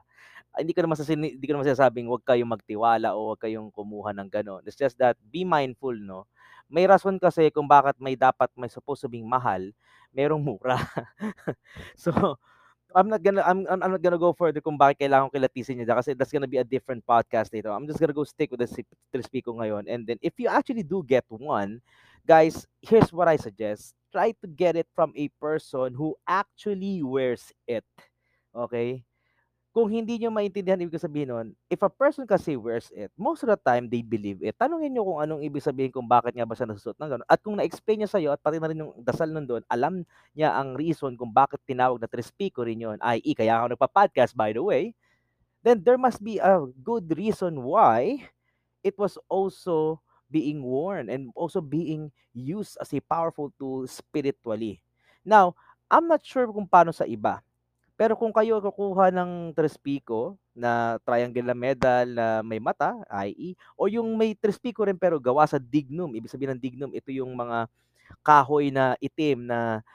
Ah, 0.56 0.62
hindi 0.64 0.72
ko 0.78 0.86
naman 0.86 0.96
sasabi, 1.00 1.36
hindi 1.36 1.46
ko 1.50 1.54
naman 1.58 1.68
sasabing 1.68 2.08
huwag 2.08 2.24
kayong 2.26 2.52
magtiwala 2.54 3.18
o 3.18 3.34
huwag 3.34 3.42
kayong 3.44 3.70
kumuha 3.74 4.14
ng 4.16 4.30
gano'n. 4.32 4.62
It's 4.70 4.78
just 4.80 4.96
that 5.02 5.18
be 5.34 5.44
mindful 5.44 5.94
no. 5.98 6.30
May 6.72 6.86
rason 6.88 7.20
kasi 7.20 7.50
kung 7.52 7.68
bakit 7.68 7.98
may 8.00 8.16
dapat 8.16 8.50
may 8.56 8.70
supposed 8.72 9.04
to 9.04 9.10
being 9.12 9.28
mahal, 9.28 9.62
merong 10.16 10.42
mura. 10.42 10.78
so 11.98 12.12
I'm 12.96 13.10
not 13.10 13.22
gonna 13.22 13.44
I'm, 13.46 13.66
I'm 13.70 13.92
not 13.98 14.02
gonna 14.02 14.22
go 14.22 14.34
further 14.34 14.62
kung 14.62 14.78
bakit 14.78 15.06
kailangan 15.06 15.30
ko 15.30 15.38
kilatisin 15.38 15.82
niya 15.82 15.98
kasi 15.98 16.14
that's 16.14 16.32
gonna 16.32 16.50
be 16.50 16.62
a 16.62 16.68
different 16.68 17.02
podcast 17.06 17.50
dito. 17.50 17.74
I'm 17.74 17.90
just 17.90 18.00
gonna 18.00 18.16
go 18.16 18.24
stick 18.24 18.54
with 18.54 18.62
the 18.62 18.70
Trispico 19.14 19.54
ngayon. 19.58 19.90
And 19.90 20.06
then 20.06 20.18
if 20.22 20.38
you 20.38 20.48
actually 20.48 20.84
do 20.84 21.02
get 21.02 21.26
one, 21.28 21.82
guys, 22.26 22.66
here's 22.82 23.12
what 23.12 23.28
I 23.28 23.38
suggest. 23.38 23.94
Try 24.14 24.38
to 24.42 24.48
get 24.48 24.78
it 24.78 24.88
from 24.94 25.12
a 25.18 25.28
person 25.42 25.98
who 25.98 26.14
actually 26.30 27.02
wears 27.02 27.50
it. 27.66 27.86
Okay? 28.54 29.04
Kung 29.74 29.90
hindi 29.90 30.22
nyo 30.22 30.30
maintindihan 30.30 30.78
ibig 30.78 31.02
sabihin 31.02 31.34
nun, 31.34 31.48
if 31.66 31.82
a 31.82 31.90
person 31.90 32.30
kasi 32.30 32.54
wears 32.54 32.94
it, 32.94 33.10
most 33.18 33.42
of 33.42 33.50
the 33.50 33.58
time 33.58 33.90
they 33.90 34.06
believe 34.06 34.38
it. 34.46 34.54
Tanungin 34.54 34.94
nyo 34.94 35.02
kung 35.02 35.20
anong 35.26 35.42
ibig 35.42 35.66
sabihin 35.66 35.90
kung 35.90 36.06
bakit 36.06 36.38
nga 36.38 36.46
ba 36.46 36.54
siya 36.54 36.70
nasusuot 36.70 36.94
ng 37.02 37.10
gano'n. 37.10 37.26
At 37.26 37.42
kung 37.42 37.58
na-explain 37.58 38.06
niya 38.06 38.14
sa'yo 38.14 38.30
at 38.38 38.40
pati 38.40 38.62
na 38.62 38.70
rin 38.70 38.86
yung 38.86 38.94
dasal 39.02 39.34
nun 39.34 39.50
doon, 39.50 39.66
alam 39.66 40.06
niya 40.38 40.54
ang 40.54 40.78
reason 40.78 41.18
kung 41.18 41.34
bakit 41.34 41.58
tinawag 41.66 41.98
na 41.98 42.06
Trespico 42.06 42.62
rin 42.62 42.86
yun, 42.86 43.02
i.e. 43.18 43.34
kaya 43.34 43.58
ako 43.58 43.74
nagpa-podcast 43.74 44.38
by 44.38 44.54
the 44.54 44.62
way, 44.62 44.94
then 45.66 45.82
there 45.82 45.98
must 45.98 46.22
be 46.22 46.38
a 46.38 46.70
good 46.86 47.10
reason 47.18 47.66
why 47.66 48.22
it 48.86 48.94
was 49.02 49.18
also 49.26 49.98
being 50.30 50.62
worn 50.62 51.10
and 51.10 51.34
also 51.34 51.58
being 51.58 52.14
used 52.30 52.78
as 52.78 52.94
a 52.94 53.02
powerful 53.02 53.50
tool 53.58 53.90
spiritually. 53.90 54.86
Now, 55.26 55.58
I'm 55.90 56.06
not 56.06 56.22
sure 56.22 56.46
kung 56.46 56.70
paano 56.70 56.94
sa 56.94 57.10
iba. 57.10 57.42
Pero 57.94 58.18
kung 58.18 58.34
kayo 58.34 58.58
kukuha 58.58 59.14
ng 59.14 59.54
Trespico 59.54 60.36
na 60.58 60.98
triangular 61.06 61.54
medal 61.54 62.06
na 62.10 62.28
may 62.42 62.58
mata, 62.58 62.98
i.e. 63.30 63.54
o 63.78 63.86
yung 63.86 64.18
may 64.18 64.34
Trespico 64.34 64.82
rin 64.86 64.98
pero 64.98 65.22
gawa 65.22 65.46
sa 65.46 65.62
dignum, 65.62 66.10
ibig 66.18 66.30
sabihin 66.30 66.58
ng 66.58 66.62
dignum, 66.62 66.92
ito 66.94 67.14
yung 67.14 67.34
mga 67.38 67.70
kahoy 68.26 68.74
na 68.74 68.98
itim 68.98 69.46
na 69.46 69.86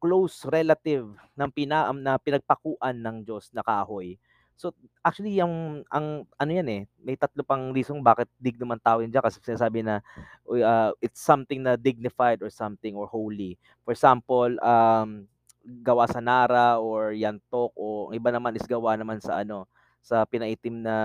close 0.00 0.46
relative 0.48 1.10
ng 1.36 1.50
pina, 1.52 1.90
na 1.92 2.16
pinagpakuan 2.16 2.96
ng 2.96 3.16
Diyos 3.26 3.52
na 3.52 3.60
kahoy. 3.60 4.16
So 4.60 4.76
actually 5.00 5.40
yung 5.40 5.88
ang 5.88 6.28
ano 6.36 6.50
yan 6.52 6.68
eh, 6.68 6.82
may 7.00 7.16
tatlo 7.16 7.40
pang 7.40 7.72
reason 7.72 8.04
bakit 8.04 8.28
dignum 8.36 8.76
ang 8.76 8.82
tawag 8.84 9.08
diyan 9.08 9.24
kasi 9.24 9.40
sinasabi 9.40 9.80
na 9.80 10.04
uh, 10.52 10.92
it's 11.00 11.24
something 11.24 11.64
na 11.64 11.80
dignified 11.80 12.44
or 12.44 12.52
something 12.52 12.92
or 12.92 13.08
holy. 13.08 13.56
For 13.88 13.96
example, 13.96 14.52
um 14.60 15.24
gawa 15.64 16.08
sa 16.08 16.24
Nara 16.24 16.80
or 16.80 17.12
Yantok 17.12 17.72
o 17.76 18.10
iba 18.16 18.32
naman 18.32 18.56
is 18.56 18.64
gawa 18.64 18.96
naman 18.96 19.20
sa 19.20 19.44
ano 19.44 19.68
sa 20.00 20.24
pinaitim 20.24 20.80
na 20.80 20.96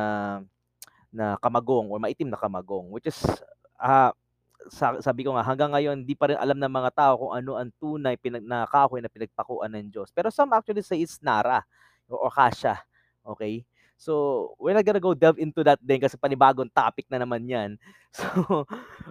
na 1.11 1.35
kamagong 1.39 1.91
or 1.91 1.99
maitim 1.99 2.31
na 2.31 2.39
kamagong 2.39 2.87
which 2.91 3.07
is 3.07 3.19
uh, 3.79 4.11
sa, 4.69 4.97
sabi 5.01 5.25
ko 5.25 5.35
nga 5.35 5.45
hanggang 5.45 5.71
ngayon 5.73 6.01
hindi 6.01 6.15
pa 6.17 6.31
rin 6.31 6.39
alam 6.39 6.57
ng 6.57 6.73
mga 6.73 6.91
tao 6.95 7.13
kung 7.19 7.33
ano 7.35 7.57
ang 7.59 7.69
tunay 7.77 8.17
pinag 8.17 8.45
na 8.45 8.65
kahoy 8.65 9.01
na 9.01 9.11
pinagpakuan 9.11 9.69
ng 9.69 9.93
Diyos. 9.93 10.09
Pero 10.09 10.33
some 10.33 10.53
actually 10.57 10.81
say 10.81 11.01
it's 11.01 11.21
Nara 11.21 11.61
o 12.09 12.25
Akasha. 12.25 12.81
Okay? 13.21 13.65
So, 13.95 14.51
we're 14.59 14.75
not 14.75 14.83
gonna 14.83 14.99
go 14.99 15.15
delve 15.15 15.39
into 15.39 15.63
that 15.63 15.79
din 15.79 16.03
kasi 16.03 16.19
panibagong 16.19 16.67
topic 16.67 17.07
na 17.07 17.21
naman 17.21 17.47
'yan. 17.47 17.79
So, 18.15 18.63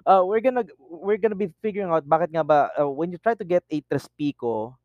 uh, 0.08 0.24
we're 0.24 0.40
gonna 0.40 0.64
we're 0.80 1.20
gonna 1.20 1.36
be 1.36 1.52
figuring 1.60 1.92
out 1.92 2.04
bakit 2.08 2.32
nga 2.32 2.44
ba 2.44 2.72
uh, 2.76 2.88
when 2.88 3.12
you 3.12 3.20
try 3.20 3.36
to 3.36 3.44
get 3.44 3.64
a 3.68 3.80
Tres 3.84 4.08
Pico, 4.12 4.76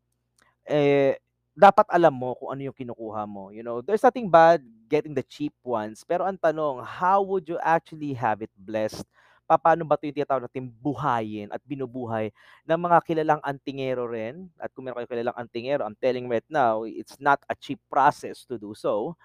eh, 0.69 1.17
dapat 1.57 1.85
alam 1.91 2.13
mo 2.15 2.37
kung 2.39 2.53
ano 2.55 2.61
yung 2.71 2.77
kinukuha 2.77 3.25
mo, 3.27 3.51
you 3.51 3.65
know? 3.65 3.81
There's 3.83 4.03
nothing 4.05 4.29
bad 4.31 4.63
getting 4.87 5.13
the 5.17 5.25
cheap 5.25 5.53
ones, 5.65 6.05
pero 6.07 6.23
ang 6.29 6.37
tanong, 6.39 6.81
how 6.85 7.21
would 7.25 7.49
you 7.49 7.59
actually 7.61 8.13
have 8.15 8.41
it 8.45 8.51
blessed? 8.57 9.03
Papaano 9.49 9.81
ba 9.83 9.97
'to 9.97 10.05
yung 10.09 10.17
tinatawag 10.21 10.45
nating 10.45 10.69
buhayin 10.77 11.49
at 11.49 11.57
binubuhay 11.65 12.29
ng 12.69 12.79
mga 12.79 12.97
kilalang 13.01 13.41
antingero 13.41 14.05
rin? 14.05 14.45
At 14.61 14.69
kung 14.77 14.85
meron 14.85 15.01
kayong 15.03 15.13
kilalang 15.25 15.39
antingero, 15.41 15.81
I'm 15.89 15.97
telling 15.97 16.29
right 16.29 16.45
now, 16.53 16.85
it's 16.85 17.17
not 17.17 17.41
a 17.49 17.57
cheap 17.57 17.81
process 17.89 18.45
to 18.45 18.61
do 18.61 18.77
so. 18.77 19.17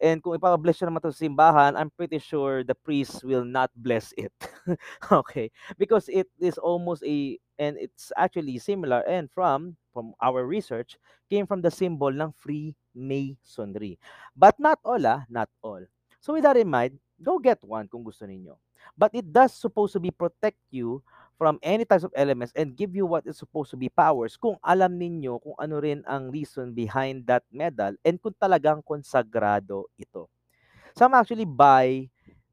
And 0.00 0.20
kung 0.24 0.36
ipapa-bless 0.36 0.80
niyo 0.82 0.90
naman 0.92 1.02
'to 1.04 1.12
sa 1.14 1.24
simbahan, 1.26 1.74
I'm 1.78 1.92
pretty 1.94 2.18
sure 2.20 2.64
the 2.64 2.76
priest 2.76 3.24
will 3.24 3.44
not 3.46 3.70
bless 3.76 4.12
it. 4.16 4.32
Okay? 5.12 5.50
Because 5.78 6.08
it 6.12 6.28
is 6.40 6.56
almost 6.60 7.02
a 7.06 7.38
and 7.60 7.76
it's 7.76 8.08
actually 8.16 8.56
similar 8.56 9.04
and 9.04 9.28
from 9.28 9.76
from 9.92 10.16
our 10.24 10.48
research, 10.48 10.96
came 11.28 11.44
from 11.44 11.60
the 11.60 11.70
symbol 11.70 12.08
ng 12.08 12.32
Freemasonry. 12.32 14.00
But 14.32 14.56
not 14.56 14.80
all, 14.80 15.04
ah, 15.04 15.28
not 15.28 15.52
all. 15.60 15.84
So 16.24 16.32
with 16.32 16.48
that 16.48 16.56
in 16.56 16.72
mind, 16.72 16.96
go 17.20 17.36
get 17.36 17.60
one 17.60 17.86
kung 17.90 18.06
gusto 18.06 18.24
ninyo. 18.24 18.56
But 18.96 19.12
it 19.12 19.28
does 19.28 19.52
supposed 19.52 19.92
to 19.92 20.00
be 20.00 20.08
protect 20.08 20.56
you 20.72 21.04
from 21.36 21.60
any 21.60 21.84
types 21.84 22.04
of 22.04 22.12
elements 22.16 22.52
and 22.56 22.76
give 22.76 22.96
you 22.96 23.04
what 23.04 23.28
is 23.28 23.36
supposed 23.36 23.72
to 23.72 23.78
be 23.80 23.92
powers 23.92 24.36
kung 24.36 24.56
alam 24.64 24.96
ninyo 24.96 25.40
kung 25.40 25.56
ano 25.60 25.80
rin 25.80 26.00
ang 26.08 26.32
reason 26.32 26.72
behind 26.72 27.24
that 27.28 27.44
medal 27.52 27.92
and 28.04 28.20
kung 28.20 28.36
talagang 28.40 28.80
konsagrado 28.84 29.84
ito. 30.00 30.28
Some 30.96 31.16
actually 31.16 31.48
buy 31.48 32.08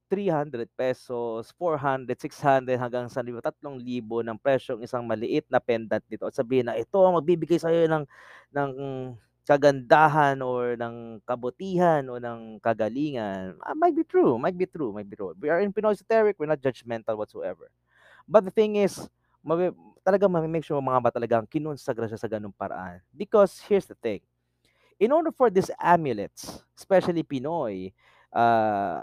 300 0.09 0.67
pesos, 0.75 1.51
400, 1.55 2.15
600 2.19 2.79
hanggang 2.79 3.07
1,000, 3.11 3.43
3,000 3.43 4.23
ng 4.23 4.39
presyong 4.39 4.81
isang 4.83 5.03
maliit 5.03 5.43
na 5.51 5.59
pendant 5.59 6.03
nito 6.07 6.25
at 6.27 6.35
sabihin 6.35 6.67
na 6.71 6.75
ito 6.79 6.95
ang 7.03 7.19
magbibigay 7.19 7.59
sa 7.59 7.69
iyo 7.71 7.85
ng 7.91 8.05
ng 8.55 8.71
kagandahan 9.47 10.39
or 10.43 10.75
ng 10.75 11.23
kabutihan 11.23 12.03
o 12.11 12.19
ng 12.19 12.59
kagalingan. 12.59 13.55
Ah, 13.63 13.71
might 13.75 13.95
be 13.95 14.03
true, 14.03 14.35
might 14.35 14.55
be 14.59 14.67
true, 14.67 14.91
might 14.91 15.07
be 15.07 15.15
true. 15.15 15.31
We 15.39 15.47
are 15.47 15.63
in 15.63 15.71
Pinoy 15.71 15.95
esoteric, 15.95 16.35
we're 16.39 16.51
not 16.51 16.59
judgmental 16.59 17.15
whatsoever. 17.15 17.71
But 18.27 18.45
the 18.47 18.53
thing 18.55 18.75
is, 18.79 18.99
mabe 19.43 19.71
talagang 20.07 20.31
mame-make 20.31 20.63
sure 20.67 20.79
mga 20.83 21.01
ba 21.03 21.11
talagang 21.11 21.45
kinonsagra 21.47 22.07
siya 22.11 22.19
sa 22.19 22.27
gano'ng 22.31 22.55
paraan. 22.55 22.99
Because 23.15 23.59
here's 23.67 23.87
the 23.87 23.95
thing, 23.99 24.19
in 24.99 25.11
order 25.13 25.31
for 25.33 25.49
these 25.49 25.71
amulets, 25.81 26.63
especially 26.77 27.23
Pinoy, 27.23 27.91
uh, 28.33 29.01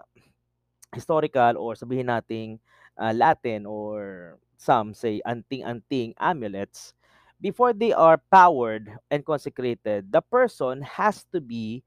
historical 0.94 1.58
or 1.58 1.74
sabihin 1.74 2.08
nating 2.08 2.62
uh, 2.96 3.12
Latin 3.12 3.66
or 3.66 4.34
some 4.54 4.94
say 4.94 5.20
anting-anting 5.26 6.14
amulets, 6.16 6.94
before 7.42 7.74
they 7.76 7.92
are 7.92 8.16
powered 8.32 8.88
and 9.10 9.26
consecrated, 9.26 10.08
the 10.08 10.22
person 10.22 10.80
has 10.80 11.26
to 11.28 11.42
be 11.42 11.84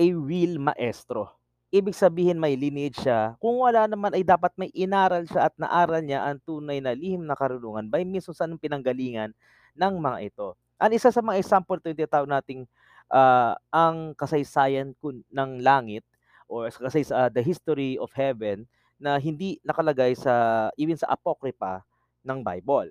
a 0.00 0.10
real 0.16 0.58
maestro. 0.58 1.30
Ibig 1.70 1.94
sabihin 1.94 2.42
may 2.42 2.58
lineage 2.58 2.98
siya. 2.98 3.38
Kung 3.38 3.62
wala 3.62 3.86
naman 3.86 4.10
ay 4.10 4.26
dapat 4.26 4.50
may 4.58 4.74
inaral 4.74 5.22
siya 5.30 5.46
at 5.46 5.54
naaral 5.54 6.02
niya 6.02 6.26
ang 6.26 6.42
tunay 6.42 6.82
na 6.82 6.90
lihim 6.90 7.22
na 7.22 7.38
karunungan 7.38 7.86
by 7.86 8.02
mismo 8.02 8.34
sa 8.34 8.50
pinanggalingan 8.50 9.30
ng 9.78 9.94
mga 10.02 10.18
ito. 10.26 10.58
Ang 10.82 10.98
isa 10.98 11.14
sa 11.14 11.22
mga 11.22 11.38
example 11.38 11.78
ito 11.78 11.94
yung 11.94 12.32
nating 12.34 12.66
uh, 13.12 13.54
ang 13.70 14.18
kasaysayan 14.18 14.98
ng 15.30 15.50
langit 15.62 16.02
or 16.50 16.66
kasi 16.74 17.06
sa 17.06 17.26
uh, 17.26 17.28
the 17.30 17.38
history 17.38 17.94
of 18.02 18.10
heaven 18.10 18.66
na 18.98 19.16
hindi 19.22 19.62
nakalagay 19.62 20.18
sa 20.18 20.68
even 20.74 20.98
sa 20.98 21.08
apocrypha 21.14 21.86
ng 22.26 22.42
Bible. 22.42 22.90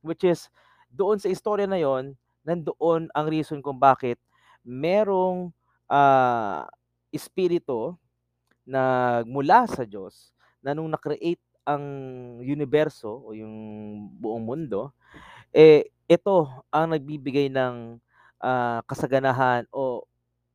Which 0.00 0.22
is 0.22 0.46
doon 0.88 1.18
sa 1.18 1.28
istorya 1.28 1.66
na 1.66 1.82
yon, 1.82 2.14
nandoon 2.46 3.10
ang 3.12 3.26
reason 3.28 3.58
kung 3.60 3.76
bakit 3.76 4.16
merong 4.64 5.52
uh, 5.90 6.64
espiritu 7.12 7.98
na 8.64 9.20
mula 9.26 9.66
sa 9.66 9.82
Diyos 9.84 10.30
na 10.62 10.72
nung 10.72 10.88
na-create 10.88 11.42
ang 11.66 11.84
universo 12.40 13.10
o 13.10 13.36
yung 13.36 13.54
buong 14.16 14.44
mundo, 14.44 14.94
eh 15.52 15.90
ito 16.08 16.48
ang 16.72 16.96
nagbibigay 16.96 17.52
ng 17.52 18.00
uh, 18.40 18.78
kasaganahan 18.88 19.68
o 19.70 20.04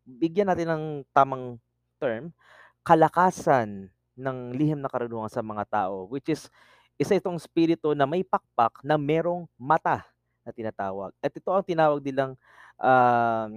bigyan 0.05 0.49
natin 0.49 0.69
ng 0.69 0.83
tamang 1.15 1.57
term, 1.97 2.29
kalakasan 2.85 3.89
ng 4.15 4.37
lihim 4.53 4.79
na 4.79 4.87
karunungan 4.87 5.27
sa 5.27 5.41
mga 5.41 5.65
tao 5.67 6.07
which 6.07 6.29
is 6.29 6.47
isa 6.95 7.19
itong 7.19 7.35
spirito 7.35 7.91
na 7.91 8.07
may 8.07 8.23
pakpak 8.23 8.79
na 8.85 8.95
merong 8.95 9.43
mata 9.59 10.07
na 10.45 10.53
tinatawag. 10.53 11.11
At 11.19 11.33
ito 11.33 11.49
ang 11.51 11.65
tinawag 11.65 11.99
nilang 11.99 12.37
uh, 12.79 13.49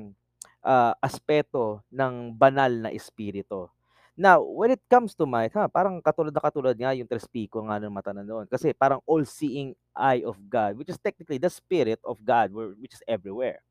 uh, 0.64 0.92
aspeto 0.98 1.84
ng 1.92 2.34
banal 2.34 2.88
na 2.88 2.90
espiritu. 2.90 3.70
Now, 4.18 4.42
when 4.42 4.74
it 4.74 4.82
comes 4.90 5.14
to 5.14 5.30
might, 5.30 5.54
ha, 5.54 5.70
parang 5.70 6.02
katulad 6.02 6.34
na 6.34 6.42
katulad 6.42 6.74
nga 6.74 6.90
yung 6.90 7.06
Trespico 7.06 7.62
nga 7.62 7.78
ng 7.78 7.94
mata 7.94 8.10
na 8.10 8.26
noon. 8.26 8.50
Kasi 8.50 8.74
parang 8.74 8.98
all-seeing 9.06 9.78
eye 9.94 10.26
of 10.26 10.34
God, 10.50 10.74
which 10.74 10.90
is 10.90 10.98
technically 10.98 11.38
the 11.38 11.46
spirit 11.46 12.02
of 12.02 12.18
God, 12.26 12.50
which 12.50 12.98
is 12.98 13.04
everywhere. 13.06 13.62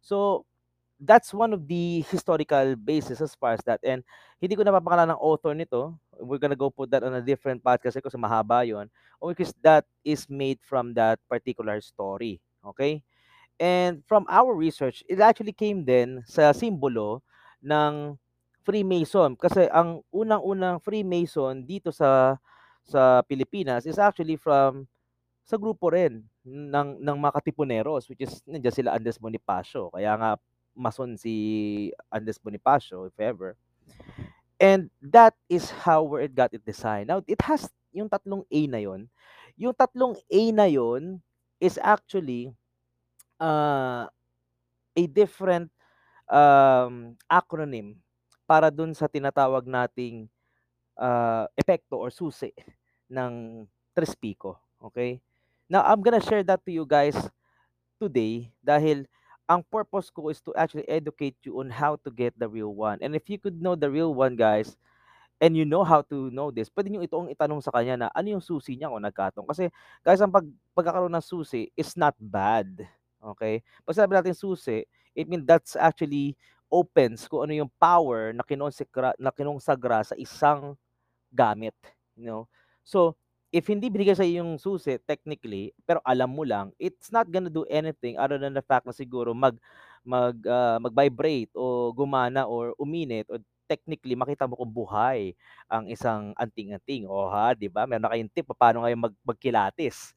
So, 0.00 0.48
that's 1.00 1.32
one 1.32 1.56
of 1.56 1.64
the 1.66 2.04
historical 2.12 2.76
basis 2.76 3.20
as 3.20 3.34
far 3.34 3.56
as 3.56 3.64
that. 3.64 3.80
And 3.82 4.04
hindi 4.36 4.54
ko 4.54 4.62
napapakalan 4.62 5.08
ng 5.10 5.20
author 5.20 5.56
nito. 5.56 5.96
We're 6.20 6.38
gonna 6.38 6.58
go 6.58 6.68
put 6.68 6.92
that 6.92 7.02
on 7.02 7.16
a 7.16 7.24
different 7.24 7.64
podcast 7.64 7.96
kasi 7.96 8.20
mahaba 8.20 8.68
yon. 8.68 8.92
Because 9.16 9.56
that 9.64 9.88
is 10.04 10.28
made 10.28 10.60
from 10.60 10.92
that 10.94 11.18
particular 11.28 11.80
story. 11.80 12.40
Okay? 12.60 13.00
And 13.56 14.04
from 14.04 14.28
our 14.28 14.52
research, 14.52 15.04
it 15.08 15.20
actually 15.20 15.56
came 15.56 15.84
din 15.84 16.20
sa 16.28 16.52
simbolo 16.52 17.24
ng 17.64 18.16
Freemason 18.60 19.36
kasi 19.40 19.68
ang 19.72 20.04
unang-unang 20.12 20.84
Freemason 20.84 21.64
dito 21.64 21.88
sa 21.88 22.36
sa 22.84 23.24
Pilipinas 23.24 23.88
is 23.88 23.96
actually 23.96 24.36
from 24.36 24.84
sa 25.48 25.56
grupo 25.56 25.88
rin 25.88 26.20
ng 26.44 27.00
ng 27.00 27.16
mga 27.16 27.40
Katipuneros 27.40 28.04
which 28.12 28.20
is 28.20 28.44
nandiyan 28.44 28.74
sila 28.76 28.92
Andres 28.96 29.16
Bonifacio 29.16 29.88
kaya 29.92 30.12
nga 30.12 30.30
mason 30.76 31.16
si 31.16 31.90
Andres 32.12 32.40
Bonifacio 32.40 33.06
if 33.06 33.16
ever 33.18 33.56
and 34.60 34.90
that 35.00 35.34
is 35.48 35.70
how 35.70 36.02
where 36.04 36.22
it 36.24 36.34
got 36.34 36.52
it 36.52 36.64
designed 36.64 37.08
now 37.08 37.22
it 37.26 37.40
has 37.42 37.68
yung 37.90 38.08
tatlong 38.08 38.46
A 38.50 38.60
na 38.70 38.78
yon 38.78 39.10
yung 39.58 39.74
tatlong 39.74 40.14
A 40.30 40.42
na 40.54 40.66
yon 40.70 41.18
is 41.60 41.76
actually 41.82 42.54
uh, 43.36 44.08
a 44.96 45.04
different 45.08 45.68
um, 46.30 47.16
acronym 47.26 47.98
para 48.48 48.70
dun 48.70 48.96
sa 48.96 49.06
tinatawag 49.06 49.66
nating 49.66 50.26
uh, 50.98 51.46
epekto 51.54 51.98
or 52.00 52.10
susi 52.10 52.50
ng 53.10 53.64
Tres 53.94 54.14
Pico. 54.14 54.58
Okay? 54.78 55.18
Now, 55.70 55.86
I'm 55.86 56.02
gonna 56.02 56.22
share 56.22 56.42
that 56.46 56.62
to 56.66 56.70
you 56.70 56.82
guys 56.86 57.14
today 58.00 58.50
dahil 58.62 59.06
ang 59.50 59.66
purpose 59.66 60.14
ko 60.14 60.30
is 60.30 60.38
to 60.38 60.54
actually 60.54 60.86
educate 60.86 61.34
you 61.42 61.58
on 61.58 61.66
how 61.66 61.98
to 61.98 62.10
get 62.14 62.30
the 62.38 62.46
real 62.46 62.70
one. 62.70 63.02
And 63.02 63.18
if 63.18 63.26
you 63.26 63.34
could 63.34 63.58
know 63.58 63.74
the 63.74 63.90
real 63.90 64.14
one, 64.14 64.38
guys, 64.38 64.78
and 65.42 65.58
you 65.58 65.66
know 65.66 65.82
how 65.82 66.06
to 66.06 66.30
know 66.30 66.54
this, 66.54 66.70
pwede 66.70 66.94
nyo 66.94 67.02
itong 67.02 67.34
itanong 67.34 67.58
sa 67.58 67.74
kanya 67.74 68.06
na 68.06 68.08
ano 68.14 68.38
yung 68.38 68.44
susi 68.44 68.78
niya 68.78 68.86
kung 68.86 69.02
nagkatong. 69.02 69.50
Kasi, 69.50 69.66
guys, 70.06 70.22
ang 70.22 70.30
pag, 70.30 70.46
pagkakaroon 70.78 71.10
ng 71.10 71.26
susi 71.26 71.66
is 71.74 71.98
not 71.98 72.14
bad. 72.22 72.86
Okay? 73.18 73.58
Pag 73.82 73.98
sabi 73.98 74.14
natin 74.14 74.38
susi, 74.38 74.86
it 75.18 75.26
means 75.26 75.42
that's 75.42 75.74
actually 75.74 76.38
opens 76.70 77.26
kung 77.26 77.50
ano 77.50 77.66
yung 77.66 77.72
power 77.82 78.30
na 78.30 78.46
kinonsekra 78.46 79.18
na 79.18 79.34
kinonsagra 79.34 80.06
sa 80.06 80.14
isang 80.14 80.78
gamit, 81.34 81.74
you 82.14 82.30
know. 82.30 82.46
So, 82.86 83.18
if 83.50 83.66
hindi 83.66 83.90
binigay 83.90 84.14
sa 84.14 84.26
yung 84.26 84.58
susi 84.58 84.94
technically, 85.02 85.74
pero 85.82 85.98
alam 86.06 86.30
mo 86.30 86.46
lang, 86.46 86.70
it's 86.78 87.10
not 87.10 87.26
gonna 87.26 87.50
do 87.50 87.66
anything 87.66 88.14
other 88.14 88.38
than 88.38 88.54
the 88.54 88.62
fact 88.62 88.86
na 88.86 88.94
siguro 88.94 89.34
mag 89.34 89.58
mag 90.06 90.38
uh, 90.46 90.78
mag-vibrate 90.80 91.52
o 91.58 91.90
gumana 91.92 92.46
or 92.46 92.72
uminit 92.78 93.26
o 93.28 93.36
technically 93.66 94.18
makita 94.18 94.50
mo 94.50 94.58
kung 94.58 94.72
buhay 94.72 95.34
ang 95.70 95.86
isang 95.86 96.34
anting-anting. 96.38 97.06
O 97.06 97.30
ha, 97.30 97.54
'di 97.54 97.70
ba? 97.70 97.86
Meron 97.86 98.06
na 98.06 98.12
kayong 98.14 98.32
tip 98.32 98.46
paano 98.54 98.82
ngayon 98.86 99.10
mag 99.10 99.14
magkilatis. 99.26 100.14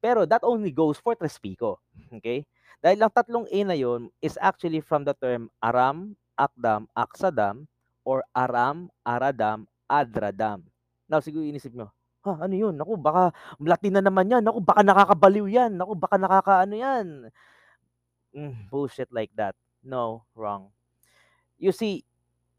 Pero 0.00 0.28
that 0.28 0.44
only 0.44 0.70
goes 0.70 1.00
for 1.00 1.16
Trespico. 1.16 1.80
Okay? 2.20 2.44
Dahil 2.84 3.00
ang 3.00 3.12
tatlong 3.12 3.48
A 3.48 3.58
na 3.64 3.76
yon 3.76 4.12
is 4.20 4.36
actually 4.38 4.84
from 4.84 5.02
the 5.02 5.16
term 5.16 5.48
Aram, 5.64 6.12
Akdam, 6.36 6.84
Aksadam, 6.92 7.64
or 8.04 8.22
Aram, 8.36 8.92
Aradam, 9.02 9.64
Adradam. 9.88 10.62
Now, 11.08 11.18
siguro 11.24 11.42
inisip 11.42 11.72
nyo, 11.72 11.90
ha, 12.26 12.34
ano 12.46 12.54
yun? 12.54 12.74
Naku, 12.74 12.98
baka 12.98 13.30
Latin 13.62 13.94
na 13.98 14.02
naman 14.02 14.26
yan. 14.26 14.42
Naku, 14.42 14.58
baka 14.60 14.82
nakakabaliw 14.82 15.46
yan. 15.46 15.72
Naku, 15.78 15.94
baka 15.94 16.16
nakakaano 16.18 16.74
yan. 16.74 17.06
Mm, 18.34 18.68
bullshit 18.68 19.08
like 19.14 19.30
that. 19.38 19.54
No, 19.86 20.26
wrong. 20.34 20.74
You 21.56 21.72
see, 21.72 22.04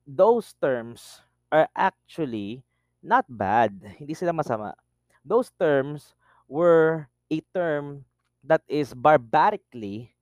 those 0.07 0.55
terms 0.57 1.21
are 1.51 1.67
actually 1.75 2.63
not 3.03 3.27
bad. 3.29 3.75
Hindi 3.99 4.15
sila 4.15 4.31
masama. 4.31 4.73
Those 5.21 5.51
terms 5.59 6.15
were 6.47 7.11
a 7.27 7.43
term 7.53 8.07
that 8.47 8.63
is 8.71 8.95
barbarically 8.95 10.15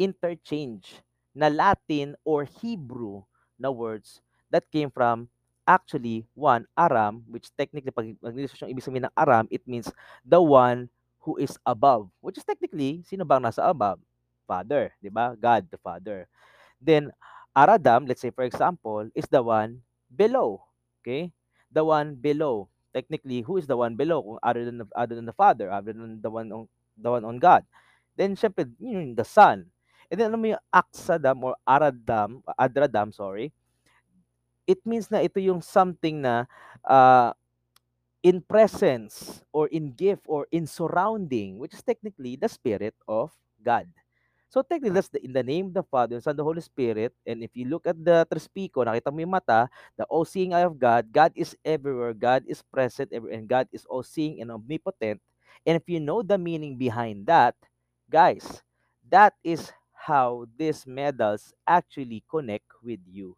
interchange 0.00 1.04
na 1.36 1.52
Latin 1.52 2.16
or 2.24 2.48
Hebrew 2.48 3.28
na 3.60 3.68
words 3.68 4.24
that 4.48 4.64
came 4.72 4.88
from 4.88 5.28
actually 5.66 6.24
one 6.32 6.64
Aram 6.78 7.26
which 7.26 7.50
technically 7.58 7.90
pag 7.90 8.14
maglinis 8.22 8.54
yung 8.62 8.70
ibig 8.70 8.86
sabihin 8.86 9.10
ng 9.10 9.16
Aram 9.18 9.50
it 9.50 9.66
means 9.66 9.90
the 10.22 10.38
one 10.38 10.86
who 11.26 11.34
is 11.36 11.58
above 11.66 12.06
which 12.22 12.38
is 12.38 12.46
technically 12.46 13.02
sino 13.02 13.26
bang 13.26 13.42
nasa 13.42 13.66
above? 13.66 13.98
Father 14.46 14.94
di 15.02 15.10
ba? 15.10 15.34
God 15.34 15.66
the 15.66 15.76
father. 15.82 16.30
Then 16.78 17.10
Aradam 17.52 18.06
let's 18.06 18.22
say 18.22 18.30
for 18.30 18.46
example 18.46 19.10
is 19.12 19.26
the 19.26 19.42
one 19.42 19.82
below 20.06 20.62
okay? 21.02 21.34
The 21.74 21.82
one 21.82 22.14
below. 22.14 22.70
Technically 22.94 23.42
who 23.42 23.60
is 23.60 23.66
the 23.68 23.76
one 23.76 23.98
below 23.98 24.22
kung 24.22 24.40
other 24.40 24.64
than 24.64 24.80
the, 24.80 24.86
other 24.96 25.18
than 25.18 25.28
the 25.28 25.36
father 25.36 25.68
other 25.68 25.92
than 25.92 26.22
the 26.22 26.30
one 26.30 26.48
on 26.48 26.64
the 26.96 27.10
one 27.10 27.26
on 27.26 27.36
God? 27.42 27.66
Then 28.14 28.38
syempre 28.38 28.70
yun 28.80 29.18
the 29.18 29.26
son. 29.26 29.68
And 30.06 30.16
then 30.16 30.30
alam 30.30 30.40
mo 30.40 30.54
yung 30.54 30.64
Aksadam 30.70 31.42
or 31.42 31.58
Aradam 31.66 32.46
Adradam 32.54 33.10
sorry 33.10 33.50
it 34.66 34.82
means 34.84 35.10
na 35.10 35.22
ito 35.22 35.38
yung 35.38 35.62
something 35.62 36.20
na 36.20 36.44
uh, 36.82 37.32
in 38.22 38.42
presence 38.42 39.46
or 39.54 39.70
in 39.70 39.94
gift 39.94 40.26
or 40.26 40.46
in 40.50 40.66
surrounding, 40.66 41.58
which 41.58 41.72
is 41.74 41.82
technically 41.82 42.34
the 42.34 42.50
Spirit 42.50 42.94
of 43.06 43.30
God. 43.62 43.86
So 44.50 44.62
technically, 44.62 44.94
that's 44.94 45.10
the, 45.10 45.22
in 45.22 45.32
the 45.32 45.42
name 45.42 45.66
of 45.70 45.74
the 45.74 45.82
Father, 45.82 46.20
Son, 46.20 46.34
the 46.34 46.42
Holy 46.42 46.62
Spirit. 46.62 47.14
And 47.26 47.42
if 47.42 47.50
you 47.54 47.66
look 47.66 47.86
at 47.86 47.98
the 47.98 48.26
Trispico, 48.30 48.86
nakita 48.86 49.10
mo 49.10 49.18
yung 49.22 49.34
mata, 49.34 49.68
the 49.98 50.06
all-seeing 50.06 50.54
eye 50.54 50.66
of 50.66 50.78
God, 50.78 51.10
God 51.10 51.34
is 51.34 51.54
everywhere, 51.66 52.14
God 52.14 52.46
is 52.46 52.62
present, 52.62 53.10
and 53.10 53.46
God 53.46 53.66
is 53.74 53.86
all-seeing 53.90 54.40
and 54.40 54.50
omnipotent. 54.50 55.20
And 55.66 55.74
if 55.76 55.86
you 55.90 55.98
know 55.98 56.22
the 56.22 56.38
meaning 56.38 56.78
behind 56.78 57.26
that, 57.26 57.54
guys, 58.10 58.62
that 59.10 59.34
is 59.42 59.74
how 59.92 60.46
these 60.56 60.86
medals 60.86 61.52
actually 61.66 62.22
connect 62.30 62.70
with 62.82 63.02
you. 63.06 63.36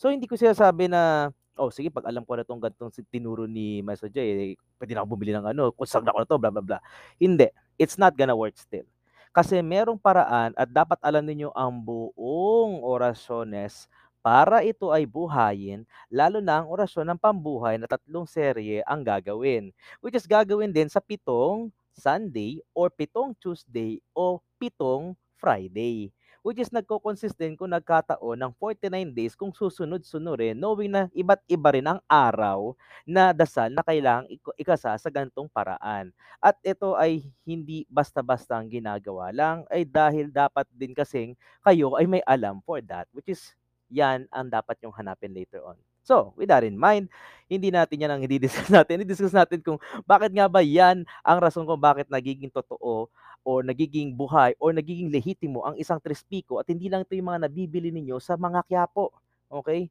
So 0.00 0.08
hindi 0.08 0.24
ko 0.24 0.32
sinasabi 0.32 0.88
na, 0.88 1.28
oh 1.60 1.68
sige 1.68 1.92
pag 1.92 2.08
alam 2.08 2.24
ko 2.24 2.32
na 2.32 2.40
'tong 2.40 2.56
ganitong 2.56 2.88
tinuro 3.12 3.44
ni 3.44 3.84
Maestro 3.84 4.08
J, 4.08 4.16
eh, 4.24 4.56
pwede 4.80 4.96
na 4.96 5.04
ako 5.04 5.12
bumili 5.12 5.36
ng 5.36 5.44
ano, 5.52 5.76
consult 5.76 6.08
ako 6.08 6.24
na 6.24 6.28
'to, 6.32 6.40
blah 6.40 6.48
blah 6.48 6.64
blah. 6.64 6.80
Hindi, 7.20 7.52
it's 7.76 8.00
not 8.00 8.16
gonna 8.16 8.32
work 8.32 8.56
still. 8.56 8.88
Kasi 9.28 9.60
merong 9.60 10.00
paraan 10.00 10.56
at 10.56 10.72
dapat 10.72 10.96
alam 11.04 11.20
ninyo 11.28 11.52
ang 11.52 11.84
buong 11.84 12.80
orasyones 12.80 13.92
para 14.24 14.64
ito 14.64 14.88
ay 14.88 15.04
buhayin, 15.04 15.84
lalo 16.08 16.40
na 16.40 16.64
ang 16.64 16.66
orasyon 16.72 17.04
ng 17.12 17.20
pambuhay 17.20 17.76
na 17.76 17.84
tatlong 17.84 18.24
serye 18.24 18.80
ang 18.88 19.04
gagawin. 19.04 19.68
Which 20.00 20.16
is 20.16 20.24
gagawin 20.24 20.72
din 20.72 20.88
sa 20.88 21.04
pitong 21.04 21.68
Sunday 21.92 22.64
or 22.72 22.88
pitong 22.88 23.36
Tuesday 23.36 24.00
o 24.16 24.40
pitong 24.56 25.12
Friday 25.36 26.08
which 26.40 26.60
is 26.60 26.72
nagko-consist 26.72 27.36
din 27.36 27.56
kung 27.56 27.72
nagkataon 27.72 28.36
ng 28.40 28.52
49 28.56 29.12
days 29.12 29.36
kung 29.36 29.52
susunod-sunurin 29.52 30.56
knowing 30.56 30.92
na 30.92 31.02
iba't 31.12 31.40
iba 31.48 31.68
rin 31.72 31.86
ang 31.86 32.00
araw 32.08 32.72
na 33.04 33.32
dasal 33.36 33.68
na 33.72 33.84
kailangang 33.84 34.28
ikasa 34.56 34.96
sa 34.96 35.10
gantong 35.12 35.48
paraan. 35.52 36.12
At 36.40 36.56
ito 36.64 36.96
ay 36.96 37.28
hindi 37.44 37.84
basta-basta 37.88 38.56
ang 38.56 38.72
ginagawa 38.72 39.28
lang 39.32 39.68
ay 39.68 39.84
dahil 39.84 40.32
dapat 40.32 40.64
din 40.72 40.96
kasing 40.96 41.36
kayo 41.60 41.96
ay 42.00 42.08
may 42.08 42.24
alam 42.24 42.64
for 42.64 42.80
that 42.84 43.04
which 43.12 43.28
is 43.28 43.52
yan 43.90 44.24
ang 44.30 44.48
dapat 44.48 44.78
yung 44.80 44.94
hanapin 44.94 45.34
later 45.34 45.60
on. 45.66 45.76
So, 46.00 46.32
with 46.34 46.48
that 46.48 46.64
in 46.64 46.80
mind, 46.80 47.12
hindi 47.44 47.68
natin 47.68 48.00
yan 48.00 48.12
ang 48.16 48.22
i-discuss 48.24 48.72
natin. 48.76 49.04
I-discuss 49.04 49.34
natin 49.36 49.60
kung 49.60 49.76
bakit 50.08 50.32
nga 50.32 50.48
ba 50.48 50.64
yan 50.64 51.04
ang 51.20 51.38
rason 51.38 51.66
kung 51.68 51.78
bakit 51.78 52.08
nagiging 52.08 52.48
totoo 52.48 53.10
o 53.42 53.64
nagiging 53.64 54.12
buhay 54.12 54.52
o 54.60 54.70
nagiging 54.70 55.08
lehitimo 55.08 55.64
ang 55.64 55.76
isang 55.80 55.98
Trispico 55.98 56.60
at 56.60 56.68
hindi 56.68 56.88
lang 56.92 57.02
ito 57.02 57.16
yung 57.16 57.32
mga 57.32 57.48
nabibili 57.48 57.88
ninyo 57.90 58.20
sa 58.20 58.36
mga 58.36 58.64
Quiapo. 58.68 59.12
Okay? 59.48 59.88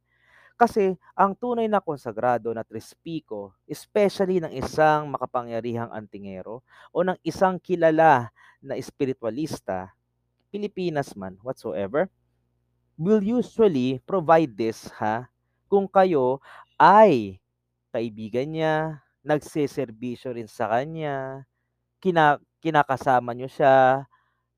Kasi 0.60 1.00
ang 1.16 1.34
tunay 1.34 1.72
na 1.72 1.80
konsagrado 1.80 2.52
na 2.52 2.68
Trispico, 2.68 3.56
especially 3.64 4.44
ng 4.44 4.52
isang 4.60 5.08
makapangyarihang 5.08 5.90
antingero 5.96 6.60
o 6.92 7.00
ng 7.00 7.16
isang 7.24 7.56
kilala 7.58 8.28
na 8.60 8.76
espiritualista, 8.76 9.96
Pilipinas 10.52 11.16
man, 11.16 11.40
whatsoever, 11.46 12.12
will 13.00 13.24
usually 13.24 14.04
provide 14.04 14.52
this 14.60 14.92
ha 15.00 15.32
kung 15.72 15.88
kayo 15.88 16.42
ay 16.76 17.38
kaibigan 17.94 18.50
niya, 18.50 19.00
nagseserbisyo 19.22 20.34
rin 20.34 20.50
sa 20.50 20.68
kanya, 20.68 21.46
kina, 22.02 22.42
kinakasama 22.60 23.36
nyo 23.36 23.50
siya, 23.50 24.06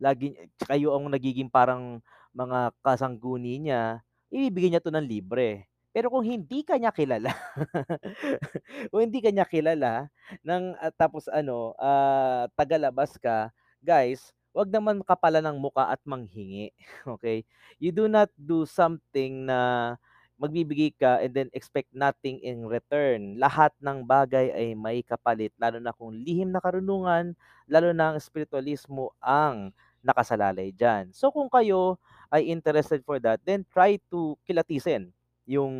lagi, 0.01 0.33
kayo 0.65 0.97
ang 0.97 1.09
nagiging 1.13 1.49
parang 1.49 2.01
mga 2.33 2.73
kasangguni 2.81 3.61
niya, 3.61 4.01
ibibigay 4.33 4.73
niya 4.73 4.83
to 4.83 4.89
ng 4.89 5.05
libre. 5.05 5.69
Pero 5.91 6.07
kung 6.07 6.23
hindi 6.23 6.63
ka 6.63 6.79
niya 6.79 6.95
kilala, 6.95 7.35
kung 8.89 9.01
hindi 9.03 9.19
ka 9.19 9.29
niya 9.29 9.43
kilala, 9.43 10.07
nang, 10.39 10.71
uh, 10.79 10.93
tapos 10.95 11.27
ano, 11.27 11.75
uh, 11.75 12.47
tagalabas 12.55 13.19
ka, 13.19 13.51
guys, 13.83 14.31
wag 14.55 14.71
naman 14.71 15.03
kapala 15.03 15.43
ng 15.43 15.59
muka 15.59 15.91
at 15.91 15.99
manghingi. 16.07 16.71
Okay? 17.19 17.43
You 17.75 17.91
do 17.91 18.07
not 18.07 18.31
do 18.39 18.63
something 18.63 19.47
na 19.47 19.95
magbibigay 20.41 20.89
ka 20.97 21.21
and 21.21 21.37
then 21.37 21.53
expect 21.53 21.93
nothing 21.93 22.41
in 22.41 22.65
return. 22.65 23.37
Lahat 23.37 23.69
ng 23.77 24.01
bagay 24.01 24.49
ay 24.49 24.67
may 24.73 25.05
kapalit, 25.05 25.53
lalo 25.61 25.77
na 25.77 25.93
kung 25.93 26.17
lihim 26.17 26.49
na 26.49 26.57
karunungan, 26.57 27.37
lalo 27.69 27.93
na 27.93 28.11
ang 28.11 28.17
spiritualismo 28.17 29.13
ang 29.21 29.69
nakasalalay 30.01 30.73
dyan. 30.73 31.13
So 31.13 31.29
kung 31.29 31.45
kayo 31.45 32.01
ay 32.33 32.49
interested 32.49 33.05
for 33.05 33.21
that, 33.21 33.37
then 33.45 33.61
try 33.69 34.01
to 34.09 34.33
kilatisin 34.49 35.13
yung 35.45 35.73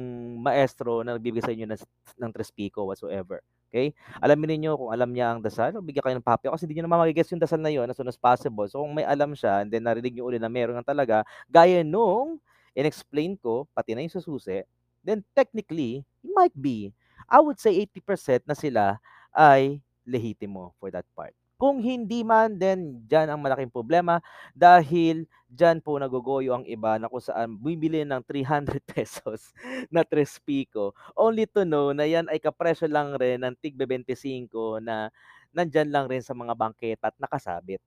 maestro 0.46 1.02
na 1.02 1.18
nagbibigay 1.18 1.42
sa 1.42 1.54
inyo 1.54 1.66
ng, 1.66 1.82
ng 2.22 2.32
Trespico 2.32 2.86
whatsoever. 2.86 3.42
Okay? 3.72 3.96
Alamin 4.22 4.62
niyo 4.62 4.78
kung 4.78 4.92
alam 4.92 5.10
niya 5.10 5.34
ang 5.34 5.40
dasal, 5.42 5.74
bigyan 5.82 6.04
kayo 6.06 6.16
ng 6.20 6.28
papel 6.28 6.52
kasi 6.54 6.68
hindi 6.68 6.78
niyo 6.78 6.86
naman 6.86 7.02
magigets 7.08 7.32
yung 7.34 7.42
dasal 7.42 7.58
na 7.58 7.72
yon 7.72 7.88
as 7.90 7.98
soon 7.98 8.12
as 8.12 8.20
possible. 8.20 8.68
So 8.70 8.86
kung 8.86 8.94
may 8.94 9.08
alam 9.08 9.34
siya 9.34 9.66
and 9.66 9.74
then 9.74 9.88
narinig 9.88 10.14
niyo 10.14 10.28
uli 10.28 10.38
na 10.38 10.52
meron 10.52 10.78
nga 10.78 10.92
talaga, 10.92 11.24
gaya 11.48 11.82
nung 11.82 12.38
in-explain 12.78 13.36
ko, 13.40 13.68
pati 13.76 13.94
na 13.96 14.04
yung 14.06 14.14
sususi, 14.14 14.64
then 15.04 15.24
technically, 15.36 16.06
it 16.24 16.32
might 16.34 16.54
be, 16.56 16.94
I 17.28 17.40
would 17.40 17.60
say 17.60 17.76
80% 17.76 18.44
na 18.48 18.56
sila 18.56 18.98
ay 19.32 19.80
lehitimo 20.04 20.74
for 20.80 20.92
that 20.92 21.08
part. 21.16 21.32
Kung 21.62 21.78
hindi 21.78 22.26
man, 22.26 22.58
then 22.58 23.06
dyan 23.06 23.30
ang 23.30 23.38
malaking 23.38 23.70
problema 23.70 24.18
dahil 24.58 25.30
dyan 25.46 25.78
po 25.78 25.94
nagogoyo 26.02 26.58
ang 26.58 26.66
iba 26.66 26.98
na 26.98 27.06
kung 27.06 27.22
saan 27.22 27.54
bibili 27.54 28.02
ng 28.02 28.18
300 28.26 28.82
pesos 28.98 29.54
na 29.94 30.02
Trespico 30.02 30.98
only 31.14 31.46
to 31.46 31.62
know 31.62 31.94
na 31.94 32.10
yan 32.10 32.26
ay 32.34 32.42
kapresyo 32.42 32.90
lang 32.90 33.14
rin 33.14 33.46
ng 33.46 33.54
tig 33.62 33.78
25 33.78 34.82
na 34.82 35.14
nandyan 35.54 35.94
lang 35.94 36.10
rin 36.10 36.26
sa 36.26 36.34
mga 36.34 36.58
bangketa 36.58 37.14
at 37.14 37.18
nakasabit. 37.22 37.84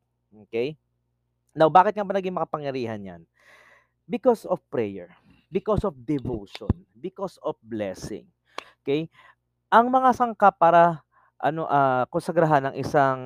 Okay? 0.46 0.78
Now, 1.54 1.70
bakit 1.70 1.94
nga 1.98 2.06
ba 2.06 2.14
naging 2.14 2.34
makapangyarihan 2.34 3.00
yan? 3.02 3.22
Because 4.04 4.44
of 4.48 4.60
prayer, 4.68 5.12
because 5.48 5.84
of 5.84 5.96
devotion, 6.04 6.70
because 6.96 7.40
of 7.40 7.56
blessing. 7.64 8.28
Okay? 8.84 9.08
Ang 9.72 9.90
mga 9.90 10.10
sangka 10.14 10.52
para 10.54 11.02
ano 11.40 11.66
uh, 11.66 12.06
konsagrahan 12.08 12.70
ng 12.72 12.76
isang 12.78 13.20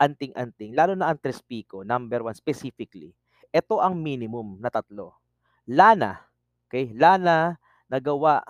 anting-anting, 0.00 0.74
lalo 0.74 0.98
na 0.98 1.14
ang 1.14 1.18
Trespico, 1.20 1.86
number 1.86 2.26
one 2.26 2.34
specifically, 2.34 3.14
ito 3.54 3.78
ang 3.78 3.94
minimum 3.94 4.58
na 4.58 4.72
tatlo. 4.72 5.14
Lana, 5.68 6.18
okay? 6.66 6.90
Lana 6.98 7.54
na 7.86 7.98
gawa 8.02 8.42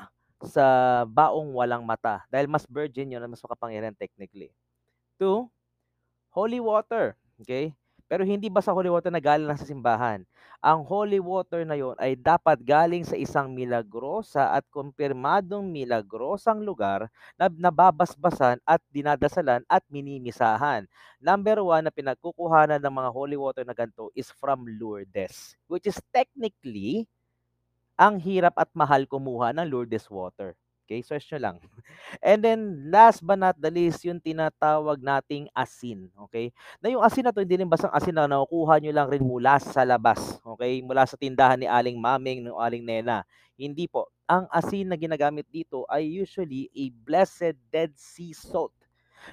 sa 0.43 0.65
baong 1.05 1.53
walang 1.55 1.85
mata 1.85 2.25
dahil 2.33 2.49
mas 2.49 2.65
virgin 2.67 3.13
yun 3.13 3.23
mas 3.29 3.43
makapangyarihan 3.45 3.95
technically. 3.95 4.51
Two, 5.21 5.53
holy 6.33 6.59
water, 6.59 7.15
okay? 7.43 7.77
Pero 8.13 8.29
hindi 8.29 8.53
ba 8.53 8.61
sa 8.61 8.77
holy 8.77 8.93
water 8.93 9.09
na 9.09 9.25
galing 9.25 9.49
lang 9.49 9.57
sa 9.57 9.65
simbahan? 9.65 10.21
Ang 10.61 10.85
holy 10.85 11.17
water 11.17 11.65
na 11.65 11.81
yon 11.81 11.97
ay 11.97 12.13
dapat 12.13 12.61
galing 12.61 13.09
sa 13.09 13.17
isang 13.17 13.57
milagrosa 13.57 14.53
at 14.53 14.69
kumpirmadong 14.69 15.65
milagrosang 15.65 16.61
lugar 16.61 17.09
na 17.41 17.49
nababasbasan 17.49 18.61
at 18.69 18.85
dinadasalan 18.93 19.65
at 19.65 19.81
minimisahan. 19.89 20.85
Number 21.25 21.65
one 21.65 21.89
na 21.89 21.93
pinagkukuhanan 21.95 22.85
ng 22.85 22.93
mga 22.93 23.11
holy 23.17 23.41
water 23.41 23.65
na 23.65 23.73
ganito 23.73 24.13
is 24.13 24.29
from 24.37 24.69
Lourdes, 24.69 25.57
which 25.65 25.89
is 25.89 25.97
technically 26.13 27.09
ang 27.97 28.21
hirap 28.21 28.53
at 28.61 28.69
mahal 28.77 29.09
kumuha 29.09 29.57
ng 29.57 29.65
Lourdes 29.73 30.13
water. 30.13 30.53
Okay, 30.83 31.01
search 31.01 31.31
nyo 31.33 31.39
lang. 31.39 31.57
And 32.27 32.43
then, 32.43 32.91
last 32.91 33.23
but 33.23 33.39
not 33.39 33.55
the 33.55 33.71
least, 33.71 34.03
yung 34.03 34.19
tinatawag 34.19 34.99
nating 34.99 35.47
asin. 35.55 36.11
Okay? 36.29 36.51
Na 36.83 36.91
yung 36.91 37.01
asin 37.01 37.23
na 37.23 37.33
to, 37.33 37.41
hindi 37.41 37.63
rin 37.63 37.71
basang 37.71 37.95
asin 37.95 38.13
na 38.13 38.27
nakukuha 38.27 38.83
nyo 38.83 38.93
lang 38.93 39.09
rin 39.09 39.23
mula 39.23 39.63
sa 39.63 39.87
labas. 39.87 40.43
Okay? 40.43 40.83
Mula 40.83 41.07
sa 41.07 41.15
tindahan 41.15 41.57
ni 41.57 41.71
Aling 41.71 41.97
Maming, 41.97 42.43
ng 42.43 42.59
Aling 42.59 42.83
Nena. 42.83 43.23
Hindi 43.55 43.87
po. 43.87 44.11
ang 44.33 44.49
asin 44.49 44.89
na 44.89 44.97
ginagamit 44.97 45.45
dito 45.53 45.85
ay 45.93 46.09
usually 46.09 46.73
a 46.73 46.89
blessed 47.05 47.53
Dead 47.69 47.93
Sea 48.01 48.33
salt. 48.33 48.73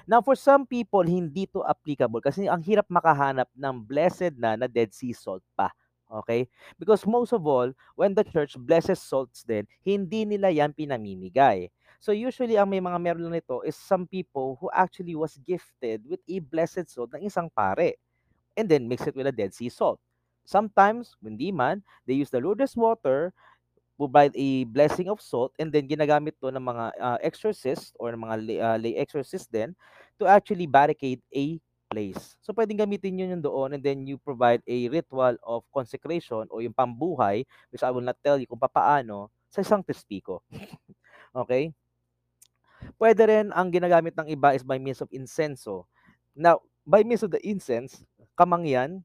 Now, 0.04 0.20
for 0.20 0.36
some 0.36 0.68
people, 0.68 1.02
hindi 1.02 1.48
to 1.50 1.64
applicable 1.64 2.20
kasi 2.20 2.46
ang 2.46 2.60
hirap 2.62 2.86
makahanap 2.92 3.48
ng 3.56 3.76
blessed 3.80 4.36
na 4.36 4.60
na 4.60 4.68
Dead 4.68 4.92
Sea 4.92 5.16
salt 5.16 5.42
pa. 5.56 5.72
Okay? 6.10 6.50
Because 6.78 7.06
most 7.06 7.32
of 7.32 7.46
all, 7.46 7.70
when 7.94 8.14
the 8.14 8.26
church 8.26 8.58
blesses 8.58 8.98
salts 8.98 9.46
din, 9.46 9.66
hindi 9.86 10.26
nila 10.26 10.50
yan 10.50 10.74
pinamimigay. 10.74 11.70
So 12.00 12.10
usually, 12.16 12.56
ang 12.56 12.72
may 12.72 12.80
mga 12.80 12.96
meron 12.96 13.28
nito 13.28 13.60
is 13.60 13.76
some 13.76 14.08
people 14.08 14.56
who 14.58 14.72
actually 14.72 15.14
was 15.14 15.36
gifted 15.44 16.02
with 16.08 16.20
a 16.26 16.40
blessed 16.40 16.88
salt 16.88 17.12
ng 17.12 17.28
isang 17.28 17.52
pare 17.52 17.94
and 18.56 18.66
then 18.66 18.88
mix 18.88 19.04
it 19.04 19.14
with 19.14 19.28
a 19.28 19.34
Dead 19.34 19.52
Sea 19.52 19.68
salt. 19.68 20.00
Sometimes, 20.48 21.14
hindi 21.20 21.52
man, 21.52 21.84
they 22.08 22.16
use 22.16 22.32
the 22.32 22.40
Lourdes 22.40 22.74
water, 22.74 23.36
provide 24.00 24.32
a 24.32 24.64
blessing 24.64 25.12
of 25.12 25.20
salt, 25.20 25.52
and 25.60 25.68
then 25.68 25.84
ginagamit 25.84 26.32
to 26.40 26.48
ng 26.48 26.64
mga 26.64 26.84
uh, 26.96 27.18
exorcist 27.20 27.92
or 28.00 28.16
ng 28.16 28.24
mga 28.24 28.36
lay, 28.40 28.58
uh, 28.58 28.78
lay 28.80 28.96
exorcist 28.96 29.52
din 29.52 29.76
to 30.16 30.24
actually 30.24 30.64
barricade 30.64 31.20
a 31.36 31.60
place. 31.90 32.38
So, 32.38 32.54
pwedeng 32.54 32.78
gamitin 32.78 33.18
yun 33.18 33.34
yung 33.34 33.44
doon 33.44 33.74
and 33.74 33.82
then 33.82 34.06
you 34.06 34.14
provide 34.14 34.62
a 34.62 34.86
ritual 34.86 35.34
of 35.42 35.66
consecration 35.74 36.46
o 36.46 36.62
yung 36.62 36.72
pambuhay, 36.72 37.42
which 37.74 37.82
I 37.82 37.90
will 37.90 38.06
not 38.06 38.16
tell 38.22 38.38
you 38.38 38.46
kung 38.46 38.62
paano, 38.62 39.26
sa 39.50 39.58
isang 39.58 39.82
testigo. 39.82 40.46
okay? 41.42 41.74
Pwede 42.94 43.26
rin 43.26 43.50
ang 43.50 43.68
ginagamit 43.74 44.14
ng 44.14 44.30
iba 44.30 44.54
is 44.54 44.62
by 44.62 44.78
means 44.78 45.02
of 45.02 45.10
incenso. 45.10 45.90
Now, 46.32 46.62
by 46.86 47.02
means 47.02 47.26
of 47.26 47.34
the 47.34 47.42
incense, 47.42 48.06
kamangyan, 48.38 49.02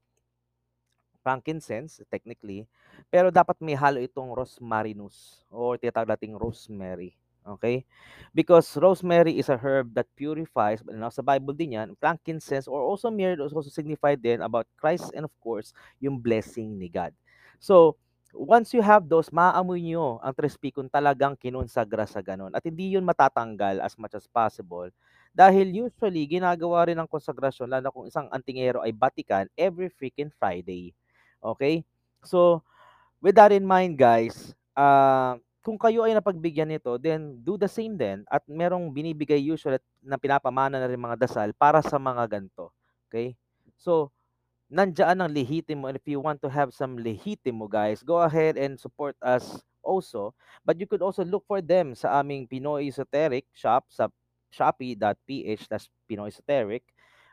frankincense, 1.25 2.05
technically, 2.13 2.69
pero 3.09 3.33
dapat 3.33 3.57
may 3.57 3.73
halo 3.73 3.97
itong 3.97 4.29
rosmarinus 4.29 5.41
or 5.49 5.81
tinatawag 5.81 6.13
nating 6.13 6.37
rosemary. 6.37 7.17
Okay? 7.45 7.85
Because 8.33 8.65
rosemary 8.75 9.37
is 9.37 9.53
a 9.53 9.57
herb 9.57 9.93
that 9.93 10.09
purifies, 10.17 10.81
but 10.81 10.97
now 10.97 11.13
sa 11.13 11.21
Bible 11.21 11.53
din 11.53 11.77
yan, 11.77 11.93
frankincense 12.01 12.65
or 12.65 12.81
also 12.81 13.13
myrrh 13.13 13.37
also 13.37 13.69
signified 13.69 14.19
din 14.19 14.41
about 14.41 14.65
Christ 14.75 15.13
and 15.13 15.29
of 15.29 15.33
course, 15.37 15.71
yung 16.01 16.17
blessing 16.17 16.75
ni 16.75 16.89
God. 16.89 17.13
So, 17.61 17.95
once 18.35 18.75
you 18.75 18.83
have 18.83 19.07
those, 19.07 19.31
maaamoy 19.31 19.79
nyo 19.79 20.19
ang 20.19 20.35
trespicon 20.35 20.91
talagang 20.91 21.39
kinonsagra 21.39 22.03
sa 22.03 22.19
ganon. 22.19 22.51
At 22.51 22.67
hindi 22.67 22.91
yun 22.91 23.07
matatanggal 23.07 23.79
as 23.79 23.95
much 23.95 24.11
as 24.17 24.27
possible. 24.27 24.91
Dahil 25.31 25.71
usually, 25.71 26.27
ginagawa 26.27 26.91
rin 26.91 26.99
ang 26.99 27.07
konsagrasyon, 27.07 27.71
lalo 27.71 27.91
kung 27.91 28.07
isang 28.07 28.27
antingero 28.31 28.83
ay 28.83 28.91
batikan, 28.91 29.47
every 29.55 29.87
freaking 29.87 30.31
Friday. 30.35 30.91
Okay? 31.39 31.83
So, 32.23 32.63
with 33.23 33.35
that 33.39 33.55
in 33.55 33.63
mind, 33.63 33.95
guys, 33.95 34.55
uh, 34.75 35.39
kung 35.65 35.81
kayo 35.81 36.05
ay 36.05 36.13
napagbigyan 36.13 36.69
nito, 36.69 36.93
then 37.01 37.41
do 37.41 37.57
the 37.57 37.65
same 37.65 37.97
din 37.97 38.21
at 38.29 38.45
merong 38.45 38.93
binibigay 38.93 39.41
usually 39.41 39.81
na 40.05 40.13
pinapamana 40.13 40.77
na 40.77 40.85
rin 40.85 41.01
mga 41.01 41.25
dasal 41.25 41.49
para 41.57 41.81
sa 41.81 41.97
mga 41.97 42.29
ganto. 42.29 42.69
Okay? 43.09 43.33
So, 43.73 44.13
nandiyan 44.69 45.25
ang 45.25 45.33
lehitimo 45.33 45.89
and 45.89 45.97
if 45.97 46.05
you 46.05 46.21
want 46.21 46.37
to 46.45 46.53
have 46.53 46.69
some 46.69 47.01
lehitimo 47.01 47.65
guys, 47.65 48.05
go 48.05 48.21
ahead 48.21 48.61
and 48.61 48.77
support 48.77 49.17
us 49.25 49.65
also. 49.81 50.37
But 50.61 50.77
you 50.77 50.85
could 50.85 51.01
also 51.01 51.25
look 51.25 51.49
for 51.49 51.65
them 51.65 51.97
sa 51.97 52.21
aming 52.21 52.45
Pinoy 52.45 52.85
Esoteric 52.85 53.49
shop 53.49 53.89
sa 53.89 54.13
shopee.ph 54.53 55.65
slash 55.65 55.89
Pinoy 56.05 56.29
Esoteric 56.29 56.85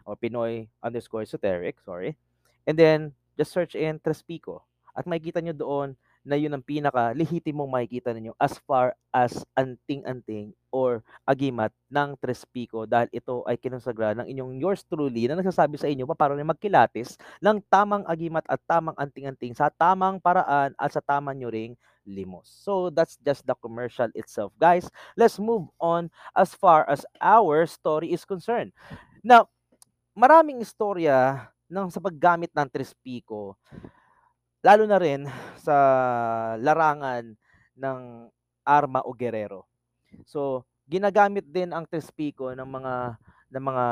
or 0.08 0.16
Pinoy 0.16 0.72
underscore 0.80 1.28
Esoteric, 1.28 1.84
sorry. 1.84 2.16
And 2.64 2.80
then, 2.80 3.12
just 3.36 3.52
search 3.52 3.76
in 3.76 4.00
Trespico. 4.00 4.64
At 4.96 5.04
makikita 5.04 5.44
nyo 5.44 5.52
doon 5.52 5.88
na 6.22 6.38
yun 6.38 6.54
ang 6.54 6.62
pinaka 6.62 7.10
lehitimong 7.12 7.66
makikita 7.66 8.14
ninyo 8.14 8.32
as 8.38 8.54
far 8.62 8.94
as 9.10 9.42
anting-anting 9.58 10.54
or 10.70 11.02
agimat 11.26 11.74
ng 11.90 12.14
Trespico 12.16 12.86
dahil 12.86 13.10
ito 13.10 13.42
ay 13.44 13.58
kinonsagra 13.58 14.14
ng 14.16 14.26
inyong 14.30 14.62
yours 14.62 14.86
truly 14.86 15.26
na 15.26 15.36
nagsasabi 15.36 15.76
sa 15.76 15.90
inyo 15.90 16.06
paano 16.14 16.38
rin 16.38 16.46
magkilatis 16.46 17.18
ng 17.42 17.58
tamang 17.66 18.06
agimat 18.06 18.46
at 18.46 18.62
tamang 18.64 18.94
anting-anting 18.96 19.52
sa 19.52 19.68
tamang 19.68 20.22
paraan 20.22 20.72
at 20.78 20.90
sa 20.94 21.02
tamang 21.02 21.36
nyo 21.36 21.50
ring 21.50 21.74
limos. 22.06 22.50
So 22.50 22.90
that's 22.90 23.18
just 23.22 23.46
the 23.46 23.54
commercial 23.54 24.10
itself. 24.14 24.50
Guys, 24.58 24.86
let's 25.14 25.38
move 25.38 25.70
on 25.78 26.10
as 26.34 26.54
far 26.54 26.86
as 26.90 27.06
our 27.22 27.66
story 27.66 28.10
is 28.10 28.26
concerned. 28.26 28.74
Now, 29.22 29.50
maraming 30.14 30.62
istorya 30.62 31.46
ng 31.70 31.88
sa 31.88 32.02
paggamit 32.02 32.52
ng 32.52 32.68
Trespico 32.68 33.56
lalo 34.62 34.86
na 34.86 34.98
rin 34.98 35.26
sa 35.58 35.74
larangan 36.56 37.34
ng 37.74 38.00
arma 38.62 39.02
o 39.02 39.10
gerero. 39.10 39.66
So, 40.22 40.62
ginagamit 40.86 41.46
din 41.50 41.74
ang 41.74 41.82
Trespico 41.86 42.54
ng 42.54 42.68
mga 42.68 42.94
ng 43.52 43.64
mga 43.64 43.86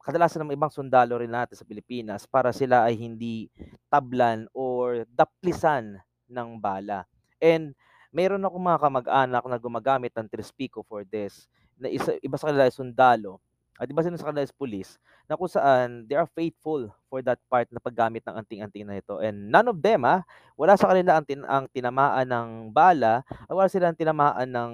kadalasan 0.00 0.46
ng 0.46 0.56
ibang 0.56 0.72
sundalo 0.72 1.20
rin 1.20 1.34
natin 1.34 1.58
sa 1.58 1.68
Pilipinas 1.68 2.24
para 2.24 2.54
sila 2.54 2.88
ay 2.88 2.96
hindi 2.96 3.52
tablan 3.92 4.48
or 4.56 5.04
daplisan 5.10 6.00
ng 6.30 6.56
bala. 6.56 7.04
And 7.36 7.76
mayroon 8.14 8.46
ako 8.46 8.56
mga 8.56 8.80
kamag-anak 8.80 9.44
na 9.44 9.58
gumagamit 9.60 10.14
ng 10.16 10.30
Trespico 10.30 10.86
for 10.86 11.04
this. 11.04 11.50
Na 11.76 11.90
isa, 11.92 12.16
iba 12.24 12.38
sa 12.40 12.48
kanila 12.48 12.70
sundalo 12.72 13.42
at 13.80 13.88
iba 13.88 14.04
sila 14.04 14.20
sa 14.20 14.28
kanila 14.28 14.44
police 14.60 15.00
na 15.24 15.40
kung 15.40 15.48
saan 15.48 16.04
they 16.04 16.12
are 16.12 16.28
faithful 16.28 16.92
for 17.08 17.24
that 17.24 17.40
part 17.48 17.64
na 17.72 17.80
paggamit 17.80 18.20
ng 18.28 18.36
anting-anting 18.36 18.84
na 18.84 19.00
ito. 19.00 19.16
And 19.24 19.48
none 19.48 19.72
of 19.72 19.80
them, 19.80 20.04
ah, 20.04 20.20
wala 20.52 20.76
sa 20.76 20.92
kanila 20.92 21.16
ang, 21.16 21.24
tin- 21.24 21.48
ang 21.48 21.64
tinamaan 21.72 22.28
ng 22.28 22.48
bala, 22.76 23.24
at 23.24 23.48
wala 23.48 23.72
silang 23.72 23.96
tinamaan 23.96 24.52
ng, 24.52 24.72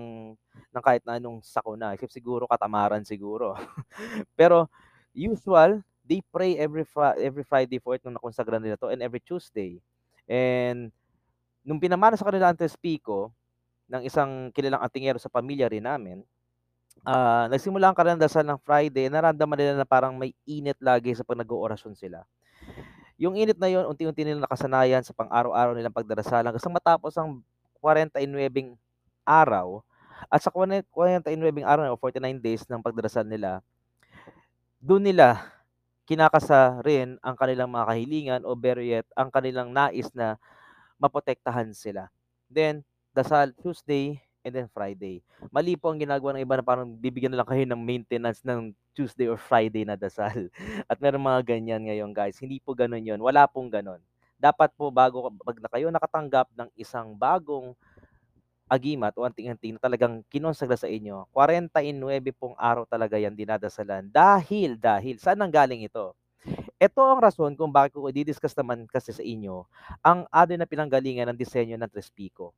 ng 0.75 0.83
kahit 0.83 1.07
na 1.07 1.23
anong 1.23 1.39
sakuna. 1.47 1.95
Except 1.95 2.11
siguro 2.11 2.51
katamaran 2.51 3.07
siguro. 3.07 3.55
Pero 4.39 4.67
usual, 5.15 5.87
they 6.03 6.19
pray 6.35 6.59
every 6.59 6.83
fr- 6.83 7.15
every 7.23 7.47
Friday 7.47 7.79
for 7.79 7.95
it 7.95 8.03
nung 8.03 8.19
nakonsagra 8.19 8.59
nila 8.59 8.75
to 8.75 8.91
and 8.91 9.07
every 9.07 9.23
Tuesday. 9.23 9.79
And 10.27 10.91
nung 11.63 11.79
pinamana 11.79 12.19
sa 12.19 12.27
kanila 12.27 12.51
ang 12.51 12.59
Tespico 12.59 13.31
ng 13.87 14.03
isang 14.03 14.51
kilalang 14.51 14.83
antingero 14.83 15.23
sa 15.23 15.31
pamilya 15.31 15.71
rin 15.71 15.87
namin, 15.87 16.27
ah, 17.07 17.47
nagsimula 17.49 17.89
ang 17.91 17.97
karanasan 17.97 18.45
ng 18.47 18.59
Friday, 18.67 19.07
naramdaman 19.09 19.57
nila 19.57 19.75
na 19.79 19.87
parang 19.89 20.19
may 20.19 20.35
init 20.45 20.77
lagi 20.83 21.15
sa 21.15 21.23
pag 21.23 21.39
nag-oorasyon 21.39 21.95
sila. 21.95 22.27
Yung 23.17 23.39
init 23.39 23.57
na 23.57 23.71
yon 23.73 23.89
unti-unti 23.89 24.27
nilang 24.27 24.45
nakasanayan 24.45 25.01
sa 25.01 25.17
pang-araw-araw 25.17 25.73
nilang 25.73 25.95
pagdarasalan 25.95 26.53
hanggang 26.53 26.77
matapos 26.77 27.17
ang 27.17 27.41
49 27.81 28.77
araw 29.25 29.81
at 30.29 30.41
sa 30.45 30.53
49 30.53 31.25
araw 31.65 31.95
o 31.95 32.01
49 32.01 32.43
days 32.43 32.67
ng 32.69 32.85
pagdarasal 32.85 33.25
nila, 33.25 33.65
doon 34.83 35.09
nila 35.09 35.57
kinakasa 36.07 36.85
rin 36.87 37.19
ang 37.25 37.35
kanilang 37.35 37.71
mga 37.73 37.89
kahilingan 37.91 38.43
o 38.47 38.55
better 38.55 38.85
yet, 38.85 39.07
ang 39.19 39.29
kanilang 39.33 39.75
nais 39.75 40.13
na 40.15 40.39
maprotektahan 41.01 41.73
sila. 41.75 42.09
Then, 42.47 42.87
dasal 43.15 43.55
Tuesday, 43.59 44.23
and 44.47 44.55
then 44.55 44.71
Friday. 44.71 45.27
Mali 45.51 45.75
po 45.75 45.91
ang 45.91 45.99
ginagawa 45.99 46.39
ng 46.39 46.47
iba 46.47 46.55
na 46.55 46.63
parang 46.63 46.87
bibigyan 46.87 47.35
na 47.35 47.43
lang 47.43 47.51
kayo 47.51 47.67
ng 47.67 47.83
maintenance 47.83 48.47
ng 48.47 48.71
Tuesday 48.95 49.27
or 49.27 49.35
Friday 49.35 49.83
na 49.83 49.99
dasal. 49.99 50.47
At 50.91 51.03
meron 51.03 51.27
mga 51.27 51.43
ganyan 51.43 51.83
ngayon 51.83 52.15
guys. 52.15 52.39
Hindi 52.39 52.63
po 52.63 52.79
ganun 52.79 53.03
yon 53.03 53.19
Wala 53.19 53.51
pong 53.51 53.69
ganun. 53.69 53.99
Dapat 54.39 54.71
po 54.79 54.95
bago 54.95 55.35
pag 55.43 55.59
na 55.59 55.69
kayo 55.69 55.91
nakatanggap 55.91 56.47
ng 56.55 56.71
isang 56.79 57.19
bagong 57.19 57.75
agimat 58.67 59.15
o 59.15 59.27
anting-anting 59.27 59.79
na 59.79 59.83
talagang 59.83 60.27
kinonsagra 60.27 60.75
sa 60.75 60.91
inyo, 60.91 61.27
49 61.31 61.91
pong 62.35 62.55
araw 62.59 62.83
talaga 62.87 63.15
yan 63.15 63.35
dinadasalan. 63.35 64.11
Dahil, 64.11 64.75
dahil, 64.75 65.23
saan 65.23 65.39
ang 65.43 65.51
galing 65.51 65.87
ito? 65.87 66.15
Ito 66.77 67.01
ang 67.01 67.23
rason 67.23 67.57
kung 67.57 67.73
bakit 67.73 67.97
ko 67.97 68.07
i-discuss 68.11 68.53
naman 68.59 68.85
kasi 68.87 69.11
sa 69.11 69.25
inyo 69.25 69.65
ang 70.05 70.29
ado 70.29 70.53
na 70.55 70.69
pinanggalingan 70.69 71.33
ng 71.33 71.39
disenyo 71.39 71.75
ng 71.81 71.91
Trespico. 71.91 72.53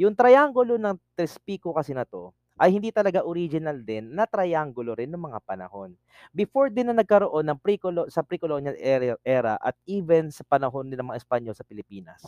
Yung 0.00 0.16
triangulo 0.16 0.80
ng 0.80 0.96
Tespico 1.14 1.76
kasi 1.76 1.92
na 1.92 2.08
to, 2.08 2.32
ay 2.54 2.70
hindi 2.70 2.94
talaga 2.94 3.26
original 3.26 3.82
din 3.82 4.14
na 4.14 4.30
triangulo 4.30 4.94
rin 4.94 5.10
ng 5.10 5.18
mga 5.18 5.42
panahon. 5.42 5.98
Before 6.30 6.70
din 6.70 6.86
na 6.90 6.94
nagkaroon 6.94 7.50
ng 7.50 7.58
pre 7.58 7.74
sa 8.06 8.22
pre-colonial 8.22 8.78
era, 9.26 9.58
at 9.58 9.74
even 9.90 10.30
sa 10.30 10.46
panahon 10.46 10.86
ng 10.86 11.02
mga 11.02 11.18
Espanyol 11.18 11.54
sa 11.58 11.66
Pilipinas. 11.66 12.22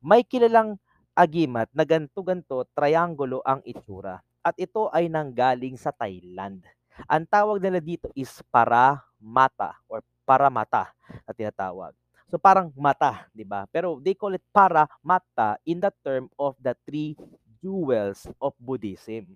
May 0.00 0.24
kilalang 0.24 0.80
agimat 1.12 1.68
na 1.76 1.84
ganto-ganto 1.84 2.64
triangulo 2.72 3.44
ang 3.44 3.60
itsura. 3.68 4.24
At 4.40 4.56
ito 4.56 4.88
ay 4.88 5.12
nanggaling 5.12 5.76
sa 5.76 5.92
Thailand. 5.92 6.64
Ang 7.04 7.28
tawag 7.28 7.60
nila 7.60 7.84
dito 7.84 8.08
is 8.16 8.40
para 8.48 9.04
mata 9.20 9.76
or 9.84 10.00
para 10.24 10.48
mata 10.48 10.88
na 11.28 11.32
tinatawag. 11.36 11.92
So 12.30 12.38
parang 12.38 12.70
mata, 12.78 13.26
'di 13.34 13.42
ba? 13.42 13.66
Pero 13.74 13.98
they 13.98 14.14
call 14.14 14.38
it 14.38 14.44
para 14.54 14.86
mata 15.02 15.58
in 15.66 15.82
the 15.82 15.90
term 16.06 16.30
of 16.38 16.54
the 16.62 16.78
three 16.86 17.18
jewels 17.58 18.30
of 18.38 18.54
Buddhism. 18.56 19.34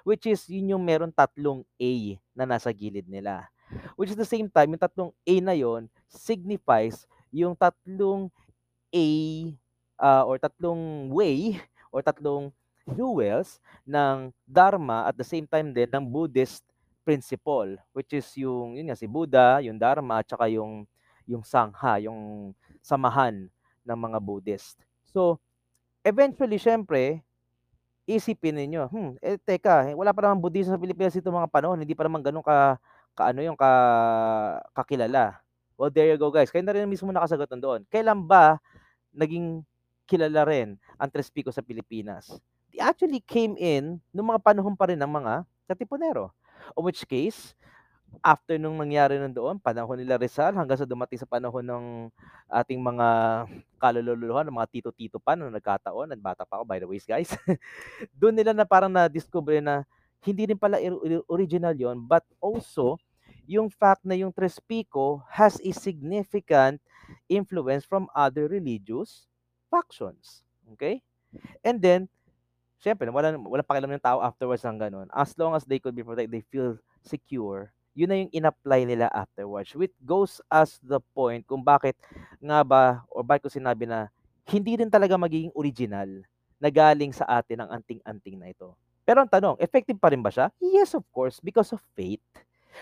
Which 0.00 0.24
is 0.24 0.48
yun 0.48 0.72
yung 0.72 0.80
meron 0.80 1.12
tatlong 1.12 1.60
A 1.76 2.16
na 2.32 2.48
nasa 2.48 2.72
gilid 2.72 3.04
nila. 3.04 3.44
Which 3.94 4.10
is 4.10 4.18
the 4.18 4.26
same 4.26 4.48
time, 4.48 4.72
yung 4.72 4.80
tatlong 4.80 5.12
A 5.12 5.34
na 5.44 5.52
yon 5.52 5.86
signifies 6.08 7.04
yung 7.28 7.52
tatlong 7.52 8.32
A 8.90 9.06
uh, 10.00 10.24
or 10.24 10.40
tatlong 10.40 11.12
way 11.12 11.60
or 11.92 12.00
tatlong 12.02 12.50
jewels 12.96 13.60
ng 13.86 14.34
Dharma 14.48 15.06
at 15.06 15.14
the 15.14 15.28
same 15.28 15.46
time 15.46 15.70
din 15.70 15.86
ng 15.86 16.02
Buddhist 16.08 16.64
principle 17.06 17.78
which 17.94 18.10
is 18.12 18.26
yung 18.34 18.74
yun 18.74 18.90
nga 18.90 18.98
si 18.98 19.06
Buddha, 19.06 19.62
yung 19.62 19.78
Dharma 19.78 20.24
at 20.24 20.26
saka 20.26 20.50
yung 20.50 20.88
yung 21.28 21.44
Sangha, 21.44 22.00
yung 22.00 22.52
samahan 22.80 23.48
ng 23.84 23.98
mga 23.98 24.18
Buddhist. 24.20 24.80
So, 25.08 25.40
eventually 26.04 26.56
syempre 26.56 27.24
isipin 28.10 28.58
ninyo, 28.58 28.90
hmm, 28.90 29.10
eh 29.22 29.38
teka, 29.38 29.86
eh, 29.86 29.94
wala 29.94 30.10
pa 30.10 30.26
namang 30.26 30.42
Budismo 30.42 30.74
sa 30.74 30.82
Pilipinas 30.82 31.14
itong 31.14 31.36
mga 31.36 31.50
panahon, 31.52 31.78
hindi 31.78 31.94
pa 31.94 32.10
naman 32.10 32.18
gano'n 32.24 32.42
ka 32.42 32.80
kaano 33.14 33.38
yung 33.42 33.58
ka 33.58 33.70
kakilala. 34.74 35.38
Well, 35.78 35.94
there 35.94 36.10
you 36.10 36.18
go 36.18 36.28
guys, 36.28 36.50
kayo 36.50 36.66
na 36.66 36.74
rin 36.74 36.90
mismo 36.90 37.08
nakasagot 37.14 37.46
nun 37.54 37.62
doon. 37.62 37.80
Kailan 37.86 38.26
ba 38.26 38.58
naging 39.14 39.62
kilala 40.10 40.42
rin 40.44 40.74
ang 40.98 41.08
Tres 41.08 41.30
Picos 41.30 41.54
sa 41.54 41.64
Pilipinas? 41.64 42.34
They 42.74 42.82
actually 42.82 43.22
came 43.22 43.54
in 43.58 44.02
nung 44.10 44.30
mga 44.30 44.42
panahon 44.42 44.74
pa 44.74 44.90
rin 44.90 44.98
ng 44.98 45.10
mga 45.10 45.46
Katipunero. 45.70 46.34
In 46.74 46.82
which 46.82 47.06
case, 47.06 47.54
after 48.20 48.58
nung 48.58 48.76
nangyari 48.76 49.16
nun 49.16 49.32
doon, 49.32 49.56
panahon 49.62 49.96
nila 49.96 50.18
Rizal 50.18 50.52
hanggang 50.52 50.76
sa 50.76 50.88
dumating 50.88 51.20
sa 51.22 51.30
panahon 51.30 51.62
ng 51.62 51.84
ating 52.50 52.82
mga 52.82 53.06
kalululuhan, 53.78 54.50
mga 54.50 54.70
tito-tito 54.70 55.22
pa 55.22 55.38
nung 55.38 55.54
nagkataon, 55.54 56.12
at 56.12 56.20
bata 56.20 56.42
pa 56.42 56.60
ako 56.60 56.64
by 56.66 56.78
the 56.82 56.88
ways 56.90 57.06
guys. 57.06 57.30
doon 58.20 58.36
nila 58.36 58.52
na 58.52 58.66
parang 58.66 58.92
na-discover 58.92 59.62
na 59.62 59.86
hindi 60.20 60.52
rin 60.52 60.58
pala 60.60 60.76
original 61.32 61.72
yon 61.72 62.04
but 62.04 62.26
also 62.44 63.00
yung 63.48 63.72
fact 63.72 64.04
na 64.04 64.14
yung 64.14 64.30
Tres 64.30 64.60
Pico 64.62 65.24
has 65.32 65.58
a 65.64 65.72
significant 65.72 66.78
influence 67.26 67.82
from 67.82 68.06
other 68.14 68.46
religious 68.46 69.26
factions. 69.66 70.46
Okay? 70.76 71.02
And 71.62 71.82
then, 71.82 72.06
syempre, 72.78 73.10
wala, 73.10 73.34
wala 73.34 73.66
pakialam 73.66 73.90
ng 73.90 74.02
tao 74.02 74.22
afterwards 74.22 74.62
ng 74.62 74.78
ganun. 74.78 75.08
As 75.10 75.34
long 75.34 75.54
as 75.54 75.66
they 75.66 75.82
could 75.82 75.94
be 75.94 76.06
protected, 76.06 76.30
they 76.30 76.44
feel 76.46 76.78
secure, 77.02 77.74
yun 78.00 78.08
na 78.08 78.16
yung 78.24 78.32
in-apply 78.32 78.88
nila 78.88 79.12
afterwards. 79.12 79.76
Which 79.76 79.92
goes 80.00 80.40
as 80.48 80.80
the 80.80 81.04
point 81.12 81.44
kung 81.44 81.60
bakit 81.60 82.00
nga 82.40 82.64
ba, 82.64 83.04
or 83.12 83.20
bakit 83.20 83.48
ko 83.48 83.50
sinabi 83.52 83.84
na 83.84 84.08
hindi 84.48 84.80
rin 84.80 84.88
talaga 84.88 85.20
magiging 85.20 85.52
original 85.52 86.08
na 86.56 86.72
galing 86.72 87.12
sa 87.12 87.28
atin 87.28 87.60
ang 87.60 87.80
anting-anting 87.80 88.40
na 88.40 88.48
ito. 88.48 88.72
Pero 89.04 89.20
ang 89.20 89.28
tanong, 89.28 89.60
effective 89.60 90.00
pa 90.00 90.08
rin 90.08 90.24
ba 90.24 90.32
siya? 90.32 90.48
Yes, 90.60 90.96
of 90.96 91.04
course, 91.12 91.40
because 91.44 91.76
of 91.76 91.80
faith 91.92 92.24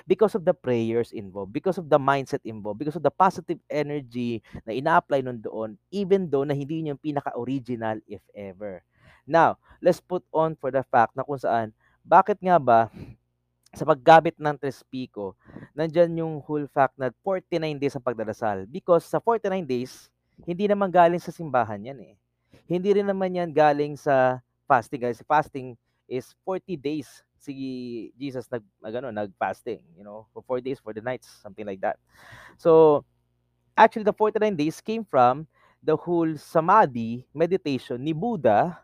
because 0.07 0.35
of 0.37 0.45
the 0.45 0.55
prayers 0.55 1.13
involved, 1.13 1.53
because 1.53 1.79
of 1.79 1.89
the 1.89 1.99
mindset 1.99 2.43
involved, 2.45 2.79
because 2.79 2.97
of 2.97 3.05
the 3.05 3.13
positive 3.13 3.59
energy 3.71 4.43
na 4.67 4.73
ina-apply 4.77 5.25
nun 5.25 5.41
doon, 5.41 5.75
even 5.91 6.29
though 6.29 6.45
na 6.45 6.55
hindi 6.55 6.81
yun 6.81 6.95
yung 6.95 7.03
pinaka-original 7.03 8.01
if 8.07 8.23
ever. 8.37 8.85
Now, 9.29 9.61
let's 9.81 10.01
put 10.01 10.25
on 10.33 10.57
for 10.57 10.73
the 10.73 10.85
fact 10.89 11.17
na 11.17 11.25
kung 11.25 11.41
saan, 11.41 11.73
bakit 12.05 12.41
nga 12.41 12.57
ba 12.57 12.89
sa 13.77 13.85
paggamit 13.85 14.37
ng 14.41 14.57
Tres 14.57 14.81
Pico, 14.87 15.37
nandyan 15.77 16.13
yung 16.17 16.41
whole 16.41 16.65
fact 16.69 16.97
na 16.97 17.13
49 17.25 17.77
days 17.77 17.95
ang 17.97 18.05
pagdarasal. 18.05 18.65
Because 18.65 19.05
sa 19.05 19.21
49 19.21 19.65
days, 19.69 20.09
hindi 20.49 20.65
naman 20.71 20.89
galing 20.89 21.21
sa 21.21 21.35
simbahan 21.35 21.83
yan 21.83 21.99
eh. 22.01 22.15
Hindi 22.65 23.01
rin 23.01 23.09
naman 23.09 23.37
yan 23.37 23.51
galing 23.53 23.97
sa 23.97 24.41
fasting. 24.65 25.05
Guys, 25.05 25.21
fasting 25.25 25.77
is 26.09 26.33
40 26.45 26.77
days 26.81 27.09
si 27.39 27.55
Jesus 28.19 28.51
nag 28.51 28.65
ano, 28.83 29.15
nag-fasting, 29.15 29.81
you 29.95 30.03
know, 30.03 30.27
for 30.35 30.43
4 30.43 30.61
days, 30.65 30.83
for 30.83 30.93
the 30.93 31.05
nights, 31.05 31.29
something 31.41 31.65
like 31.65 31.81
that. 31.81 31.97
So, 32.59 33.05
actually, 33.77 34.05
the 34.05 34.17
49 34.17 34.57
days 34.59 34.83
came 34.83 35.07
from 35.07 35.47
the 35.79 35.95
whole 35.95 36.35
samadhi 36.35 37.25
meditation 37.31 38.03
ni 38.03 38.11
Buddha 38.11 38.83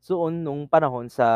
soon 0.00 0.40
nung 0.40 0.64
panahon 0.64 1.06
sa 1.12 1.28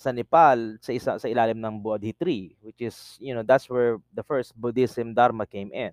sa 0.00 0.10
Nepal 0.10 0.80
sa 0.80 0.90
isa 0.90 1.20
sa 1.20 1.28
ilalim 1.28 1.60
ng 1.60 1.84
Bodhi 1.84 2.16
tree 2.16 2.56
which 2.64 2.80
is 2.80 3.20
you 3.20 3.36
know 3.36 3.44
that's 3.44 3.68
where 3.68 4.00
the 4.16 4.24
first 4.24 4.56
Buddhism 4.56 5.12
Dharma 5.12 5.44
came 5.44 5.68
in 5.70 5.92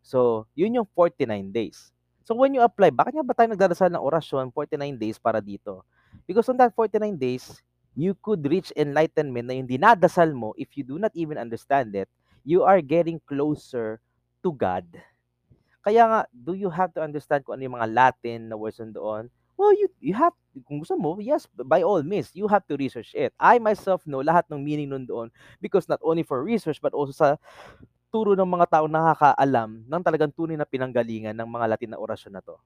so 0.00 0.46
yun 0.54 0.78
yung 0.78 0.88
49 0.94 1.26
days 1.50 1.90
so 2.22 2.38
when 2.38 2.54
you 2.54 2.62
apply 2.62 2.94
bakit 2.94 3.18
nga 3.18 3.26
ba 3.26 3.34
tayo 3.34 3.50
nagdarasal 3.50 3.90
ng 3.90 4.00
orasyon 4.00 4.54
49 4.54 4.78
days 4.96 5.18
para 5.18 5.42
dito 5.42 5.82
because 6.30 6.46
on 6.46 6.56
that 6.56 6.70
49 6.72 7.18
days 7.18 7.58
you 7.96 8.12
could 8.20 8.44
reach 8.44 8.70
enlightenment 8.76 9.48
na 9.48 9.56
yung 9.56 9.66
dinadasal 9.66 10.28
mo, 10.36 10.52
if 10.60 10.76
you 10.76 10.84
do 10.84 11.00
not 11.00 11.10
even 11.16 11.40
understand 11.40 11.96
it, 11.96 12.06
you 12.44 12.60
are 12.62 12.84
getting 12.84 13.16
closer 13.24 13.98
to 14.44 14.52
God. 14.52 14.84
Kaya 15.80 16.04
nga, 16.04 16.20
do 16.28 16.52
you 16.52 16.68
have 16.68 16.92
to 16.92 17.00
understand 17.00 17.42
kung 17.42 17.56
ano 17.56 17.64
yung 17.64 17.76
mga 17.80 17.90
Latin 17.90 18.52
na 18.52 18.54
words 18.60 18.78
doon? 18.92 19.32
Well, 19.56 19.72
you, 19.72 19.88
you 20.04 20.12
have, 20.12 20.36
kung 20.68 20.84
gusto 20.84 21.00
mo, 21.00 21.16
yes, 21.16 21.48
by 21.56 21.80
all 21.80 22.04
means, 22.04 22.28
you 22.36 22.44
have 22.48 22.68
to 22.68 22.76
research 22.76 23.16
it. 23.16 23.32
I 23.40 23.56
myself 23.56 24.04
know 24.04 24.20
lahat 24.20 24.44
ng 24.52 24.60
meaning 24.60 24.92
nun 24.92 25.08
doon 25.08 25.32
because 25.64 25.88
not 25.88 26.00
only 26.04 26.22
for 26.22 26.44
research 26.44 26.76
but 26.80 26.92
also 26.92 27.12
sa 27.16 27.28
turo 28.12 28.36
ng 28.36 28.48
mga 28.48 28.68
tao 28.72 28.86
nakakaalam 28.88 29.84
ng 29.88 30.02
talagang 30.04 30.32
tunay 30.32 30.56
na 30.56 30.68
pinanggalingan 30.68 31.36
ng 31.36 31.48
mga 31.48 31.66
Latin 31.72 31.90
na 31.96 32.00
orasyon 32.00 32.36
na 32.36 32.44
to. 32.44 32.56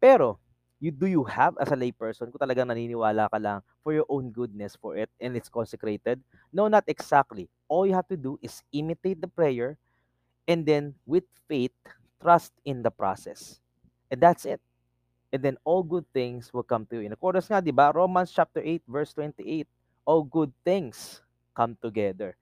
Pero, 0.00 0.40
you 0.82 0.90
do 0.90 1.06
you 1.06 1.24
have 1.24 1.54
as 1.60 1.70
a 1.72 1.78
layperson 1.78 2.28
kung 2.32 2.42
talagang 2.42 2.68
naniniwala 2.68 3.28
ka 3.30 3.38
lang 3.38 3.60
for 3.84 3.92
your 3.94 4.08
own 4.10 4.32
goodness 4.32 4.74
for 4.76 4.96
it 4.98 5.08
and 5.20 5.36
it's 5.36 5.52
consecrated? 5.52 6.20
No, 6.52 6.68
not 6.68 6.84
exactly. 6.88 7.48
All 7.68 7.84
you 7.86 7.94
have 7.96 8.08
to 8.12 8.18
do 8.18 8.40
is 8.42 8.64
imitate 8.72 9.20
the 9.20 9.30
prayer 9.30 9.78
and 10.48 10.66
then 10.66 10.94
with 11.06 11.24
faith, 11.48 11.74
trust 12.22 12.52
in 12.64 12.82
the 12.82 12.90
process. 12.92 13.60
And 14.10 14.20
that's 14.20 14.44
it. 14.46 14.60
And 15.32 15.40
then 15.40 15.56
all 15.64 15.80
good 15.80 16.04
things 16.12 16.52
will 16.52 16.66
come 16.66 16.84
to 16.92 17.00
you. 17.00 17.08
In 17.08 17.16
accordance 17.16 17.48
nga, 17.48 17.64
di 17.64 17.72
ba? 17.72 17.88
Romans 17.88 18.28
chapter 18.28 18.60
8 18.60 18.84
verse 18.84 19.16
28. 19.16 19.64
All 20.04 20.22
good 20.22 20.52
things 20.60 21.24
come 21.56 21.72
together. 21.80 22.36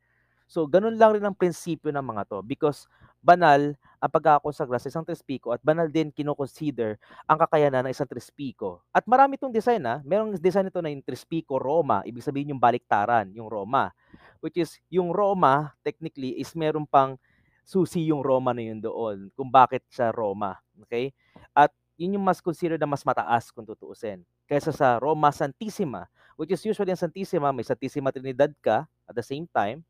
So, 0.51 0.67
ganun 0.67 0.99
lang 0.99 1.15
rin 1.15 1.23
ang 1.23 1.39
prinsipyo 1.39 1.95
ng 1.95 2.03
mga 2.03 2.27
to 2.27 2.43
because 2.43 2.91
banal 3.23 3.71
ang 4.01 4.11
pagkakakonsagra 4.11 4.81
sa 4.81 4.91
isang 4.91 5.05
trispiko 5.05 5.53
at 5.53 5.61
banal 5.61 5.87
din 5.87 6.11
kinoconsider 6.11 6.97
ang 7.29 7.39
kakayanan 7.39 7.87
ng 7.87 7.93
isang 7.95 8.09
trispiko. 8.09 8.83
At 8.91 9.07
marami 9.07 9.39
itong 9.39 9.55
design 9.55 9.85
ha. 9.87 10.03
Merong 10.03 10.35
design 10.41 10.67
ito 10.67 10.83
na 10.83 10.91
yung 10.91 11.05
trispiko 11.05 11.61
Roma. 11.61 12.03
Ibig 12.03 12.25
sabihin 12.25 12.57
yung 12.57 12.59
baliktaran, 12.59 13.31
yung 13.31 13.47
Roma. 13.47 13.95
Which 14.43 14.57
is, 14.59 14.81
yung 14.89 15.13
Roma, 15.13 15.77
technically, 15.85 16.41
is 16.41 16.51
meron 16.57 16.89
pang 16.89 17.21
susi 17.63 18.09
yung 18.09 18.25
Roma 18.25 18.51
na 18.57 18.65
yun 18.65 18.81
doon. 18.83 19.29
Kung 19.37 19.53
bakit 19.53 19.87
sa 19.93 20.11
Roma. 20.11 20.59
Okay? 20.89 21.13
At 21.55 21.71
yun 22.01 22.17
yung 22.17 22.25
mas 22.25 22.41
considered 22.41 22.81
na 22.81 22.89
mas 22.89 23.05
mataas 23.05 23.53
kung 23.53 23.69
tutuusin. 23.69 24.25
Kaysa 24.49 24.73
sa 24.73 24.97
Roma 24.97 25.29
Santissima, 25.29 26.09
which 26.41 26.49
is 26.49 26.65
usually 26.65 26.89
ang 26.89 26.97
Santissima, 26.97 27.53
may 27.53 27.61
Santissima 27.61 28.09
Trinidad 28.09 28.49
ka 28.65 28.89
at 29.05 29.13
the 29.13 29.21
same 29.21 29.45
time. 29.53 29.85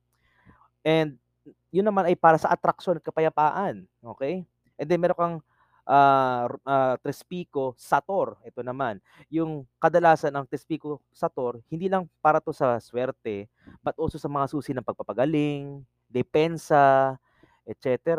And 0.82 1.14
yun 1.70 1.86
naman 1.86 2.10
ay 2.10 2.18
para 2.18 2.34
sa 2.34 2.50
attraction 2.50 2.98
at 2.98 3.06
kapayapaan. 3.06 3.86
Okay? 4.02 4.42
And 4.74 4.90
then 4.90 4.98
meron 4.98 5.14
kang 5.14 5.36
uh, 5.86 6.50
uh, 6.66 6.98
Trespico 6.98 7.78
Sator. 7.78 8.42
Ito 8.42 8.66
naman. 8.66 8.98
Yung 9.30 9.62
kadalasan 9.78 10.34
ng 10.34 10.50
Trespico 10.50 10.98
Sator, 11.14 11.62
hindi 11.70 11.86
lang 11.86 12.10
para 12.18 12.42
to 12.42 12.50
sa 12.50 12.74
swerte, 12.82 13.46
but 13.86 13.94
also 13.94 14.18
sa 14.18 14.26
mga 14.26 14.50
susi 14.50 14.74
ng 14.74 14.82
pagpapagaling, 14.82 15.86
depensa, 16.10 17.14
etc. 17.70 18.18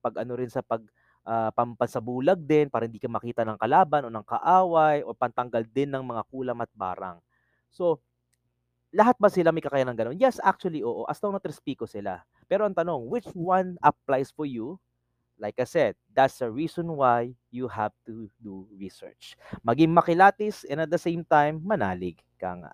Pag 0.00 0.24
ano 0.24 0.32
rin 0.40 0.48
sa 0.48 0.64
pag 0.64 0.80
uh, 1.26 1.50
pampasabulag 1.52 2.38
din 2.38 2.70
para 2.70 2.86
hindi 2.86 3.02
ka 3.02 3.10
makita 3.10 3.42
ng 3.42 3.58
kalaban 3.58 4.06
o 4.06 4.08
ng 4.08 4.24
kaaway 4.24 5.02
o 5.02 5.12
pantanggal 5.12 5.66
din 5.66 5.90
ng 5.90 6.06
mga 6.06 6.22
kulam 6.30 6.62
at 6.62 6.70
barang. 6.72 7.18
So, 7.68 7.98
lahat 8.94 9.18
ba 9.18 9.28
sila 9.28 9.50
may 9.50 9.60
kakayanan 9.60 9.98
ganun? 9.98 10.16
Yes, 10.16 10.38
actually, 10.40 10.80
oo. 10.80 11.04
As 11.10 11.18
long 11.20 11.34
na 11.34 11.42
Trespico 11.42 11.84
sila. 11.84 12.22
Pero 12.46 12.64
ang 12.64 12.72
tanong, 12.72 13.10
which 13.10 13.28
one 13.34 13.74
applies 13.82 14.30
for 14.30 14.46
you? 14.46 14.78
Like 15.36 15.60
I 15.60 15.68
said, 15.68 16.00
that's 16.16 16.40
the 16.40 16.48
reason 16.48 16.88
why 16.96 17.36
you 17.52 17.68
have 17.68 17.92
to 18.08 18.32
do 18.40 18.64
research. 18.72 19.36
Maging 19.60 19.92
makilatis 19.92 20.64
and 20.64 20.80
at 20.80 20.88
the 20.88 20.96
same 20.96 21.28
time, 21.28 21.60
manalig 21.60 22.24
ka 22.40 22.56
nga. 22.56 22.72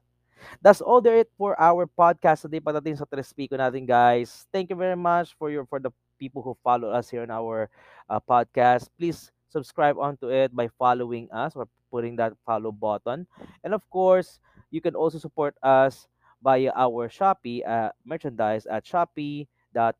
That's 0.62 0.82
all 0.82 1.02
there 1.02 1.18
it 1.22 1.30
for 1.38 1.58
our 1.58 1.86
podcast 1.86 2.46
today 2.46 2.62
pagdating 2.62 2.98
sa 2.98 3.06
Trespico 3.06 3.58
natin 3.58 3.86
guys. 3.86 4.46
Thank 4.50 4.70
you 4.70 4.78
very 4.78 4.98
much 4.98 5.34
for 5.38 5.50
your 5.50 5.66
for 5.66 5.82
the 5.82 5.90
people 6.22 6.38
who 6.38 6.54
follow 6.62 6.94
us 6.94 7.10
here 7.10 7.26
on 7.26 7.34
our 7.34 7.66
uh, 8.06 8.22
podcast. 8.22 8.86
Please 8.94 9.34
subscribe 9.50 9.98
onto 9.98 10.30
it 10.30 10.54
by 10.54 10.70
following 10.78 11.26
us 11.34 11.58
or 11.58 11.66
putting 11.90 12.14
that 12.22 12.38
follow 12.46 12.70
button. 12.70 13.26
And 13.66 13.74
of 13.74 13.82
course, 13.90 14.38
you 14.70 14.78
can 14.78 14.94
also 14.94 15.18
support 15.18 15.58
us 15.66 16.06
via 16.38 16.70
our 16.78 17.10
Shopee 17.10 17.66
uh, 17.66 17.90
merchandise 18.06 18.70
at 18.70 18.86
Shopee 18.86 19.50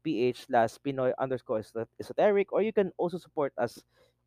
ph 0.05 0.47
slash 0.47 0.77
Pinoy 0.85 1.17
underscore 1.19 1.65
esoteric 1.99 2.53
or 2.53 2.61
you 2.61 2.73
can 2.73 2.93
also 3.01 3.17
support 3.17 3.53
us 3.57 3.81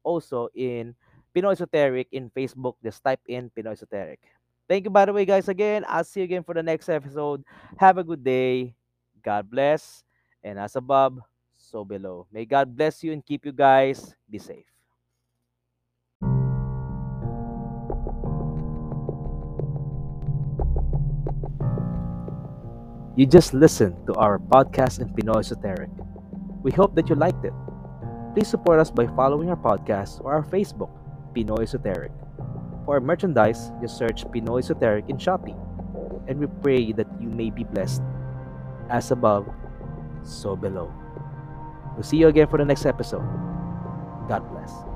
also 0.03 0.49
in 0.55 0.95
Pinoy 1.35 1.53
Esoteric 1.53 2.07
in 2.11 2.31
Facebook. 2.31 2.75
Just 2.83 3.03
type 3.03 3.21
in 3.27 3.51
Pinoy 3.51 3.73
Esoteric. 3.73 4.19
Thank 4.67 4.85
you, 4.85 4.89
by 4.89 5.05
the 5.05 5.13
way, 5.13 5.25
guys, 5.25 5.47
again. 5.47 5.85
I'll 5.87 6.03
see 6.03 6.21
you 6.21 6.25
again 6.25 6.43
for 6.43 6.55
the 6.55 6.63
next 6.63 6.89
episode. 6.89 7.43
Have 7.77 7.99
a 7.99 8.03
good 8.03 8.23
day. 8.23 8.73
God 9.21 9.49
bless. 9.49 10.03
And 10.41 10.57
as 10.57 10.75
above, 10.75 11.19
below. 11.83 12.27
May 12.31 12.45
God 12.45 12.77
bless 12.77 13.03
you 13.03 13.11
and 13.11 13.25
keep 13.25 13.45
you 13.45 13.51
guys. 13.51 14.15
Be 14.29 14.37
safe. 14.37 14.69
You 23.15 23.25
just 23.25 23.53
listened 23.53 23.95
to 24.07 24.13
our 24.15 24.37
podcast 24.39 24.99
in 24.99 25.07
Pinoy 25.07 25.39
Esoteric. 25.39 25.89
We 26.63 26.71
hope 26.71 26.95
that 26.95 27.07
you 27.07 27.15
liked 27.15 27.45
it. 27.45 27.53
Please 28.35 28.49
support 28.49 28.77
us 28.77 28.91
by 28.91 29.07
following 29.15 29.47
our 29.47 29.55
podcast 29.55 30.19
or 30.19 30.35
our 30.35 30.43
Facebook, 30.43 30.91
Pinoy 31.31 31.63
Esoteric. 31.63 32.11
For 32.83 32.95
our 32.95 32.99
merchandise, 32.99 33.71
just 33.79 33.97
search 33.97 34.27
Pinoy 34.35 34.59
Esoteric 34.59 35.07
in 35.07 35.15
Shopee. 35.15 35.55
And 36.27 36.39
we 36.39 36.47
pray 36.61 36.91
that 36.91 37.07
you 37.21 37.29
may 37.29 37.49
be 37.51 37.63
blessed. 37.63 38.03
As 38.89 39.11
above, 39.11 39.47
so 40.21 40.57
below. 40.57 40.91
We'll 41.95 42.03
see 42.03 42.17
you 42.17 42.27
again 42.27 42.47
for 42.47 42.57
the 42.57 42.65
next 42.65 42.85
episode. 42.85 43.23
God 44.27 44.43
bless. 44.51 44.94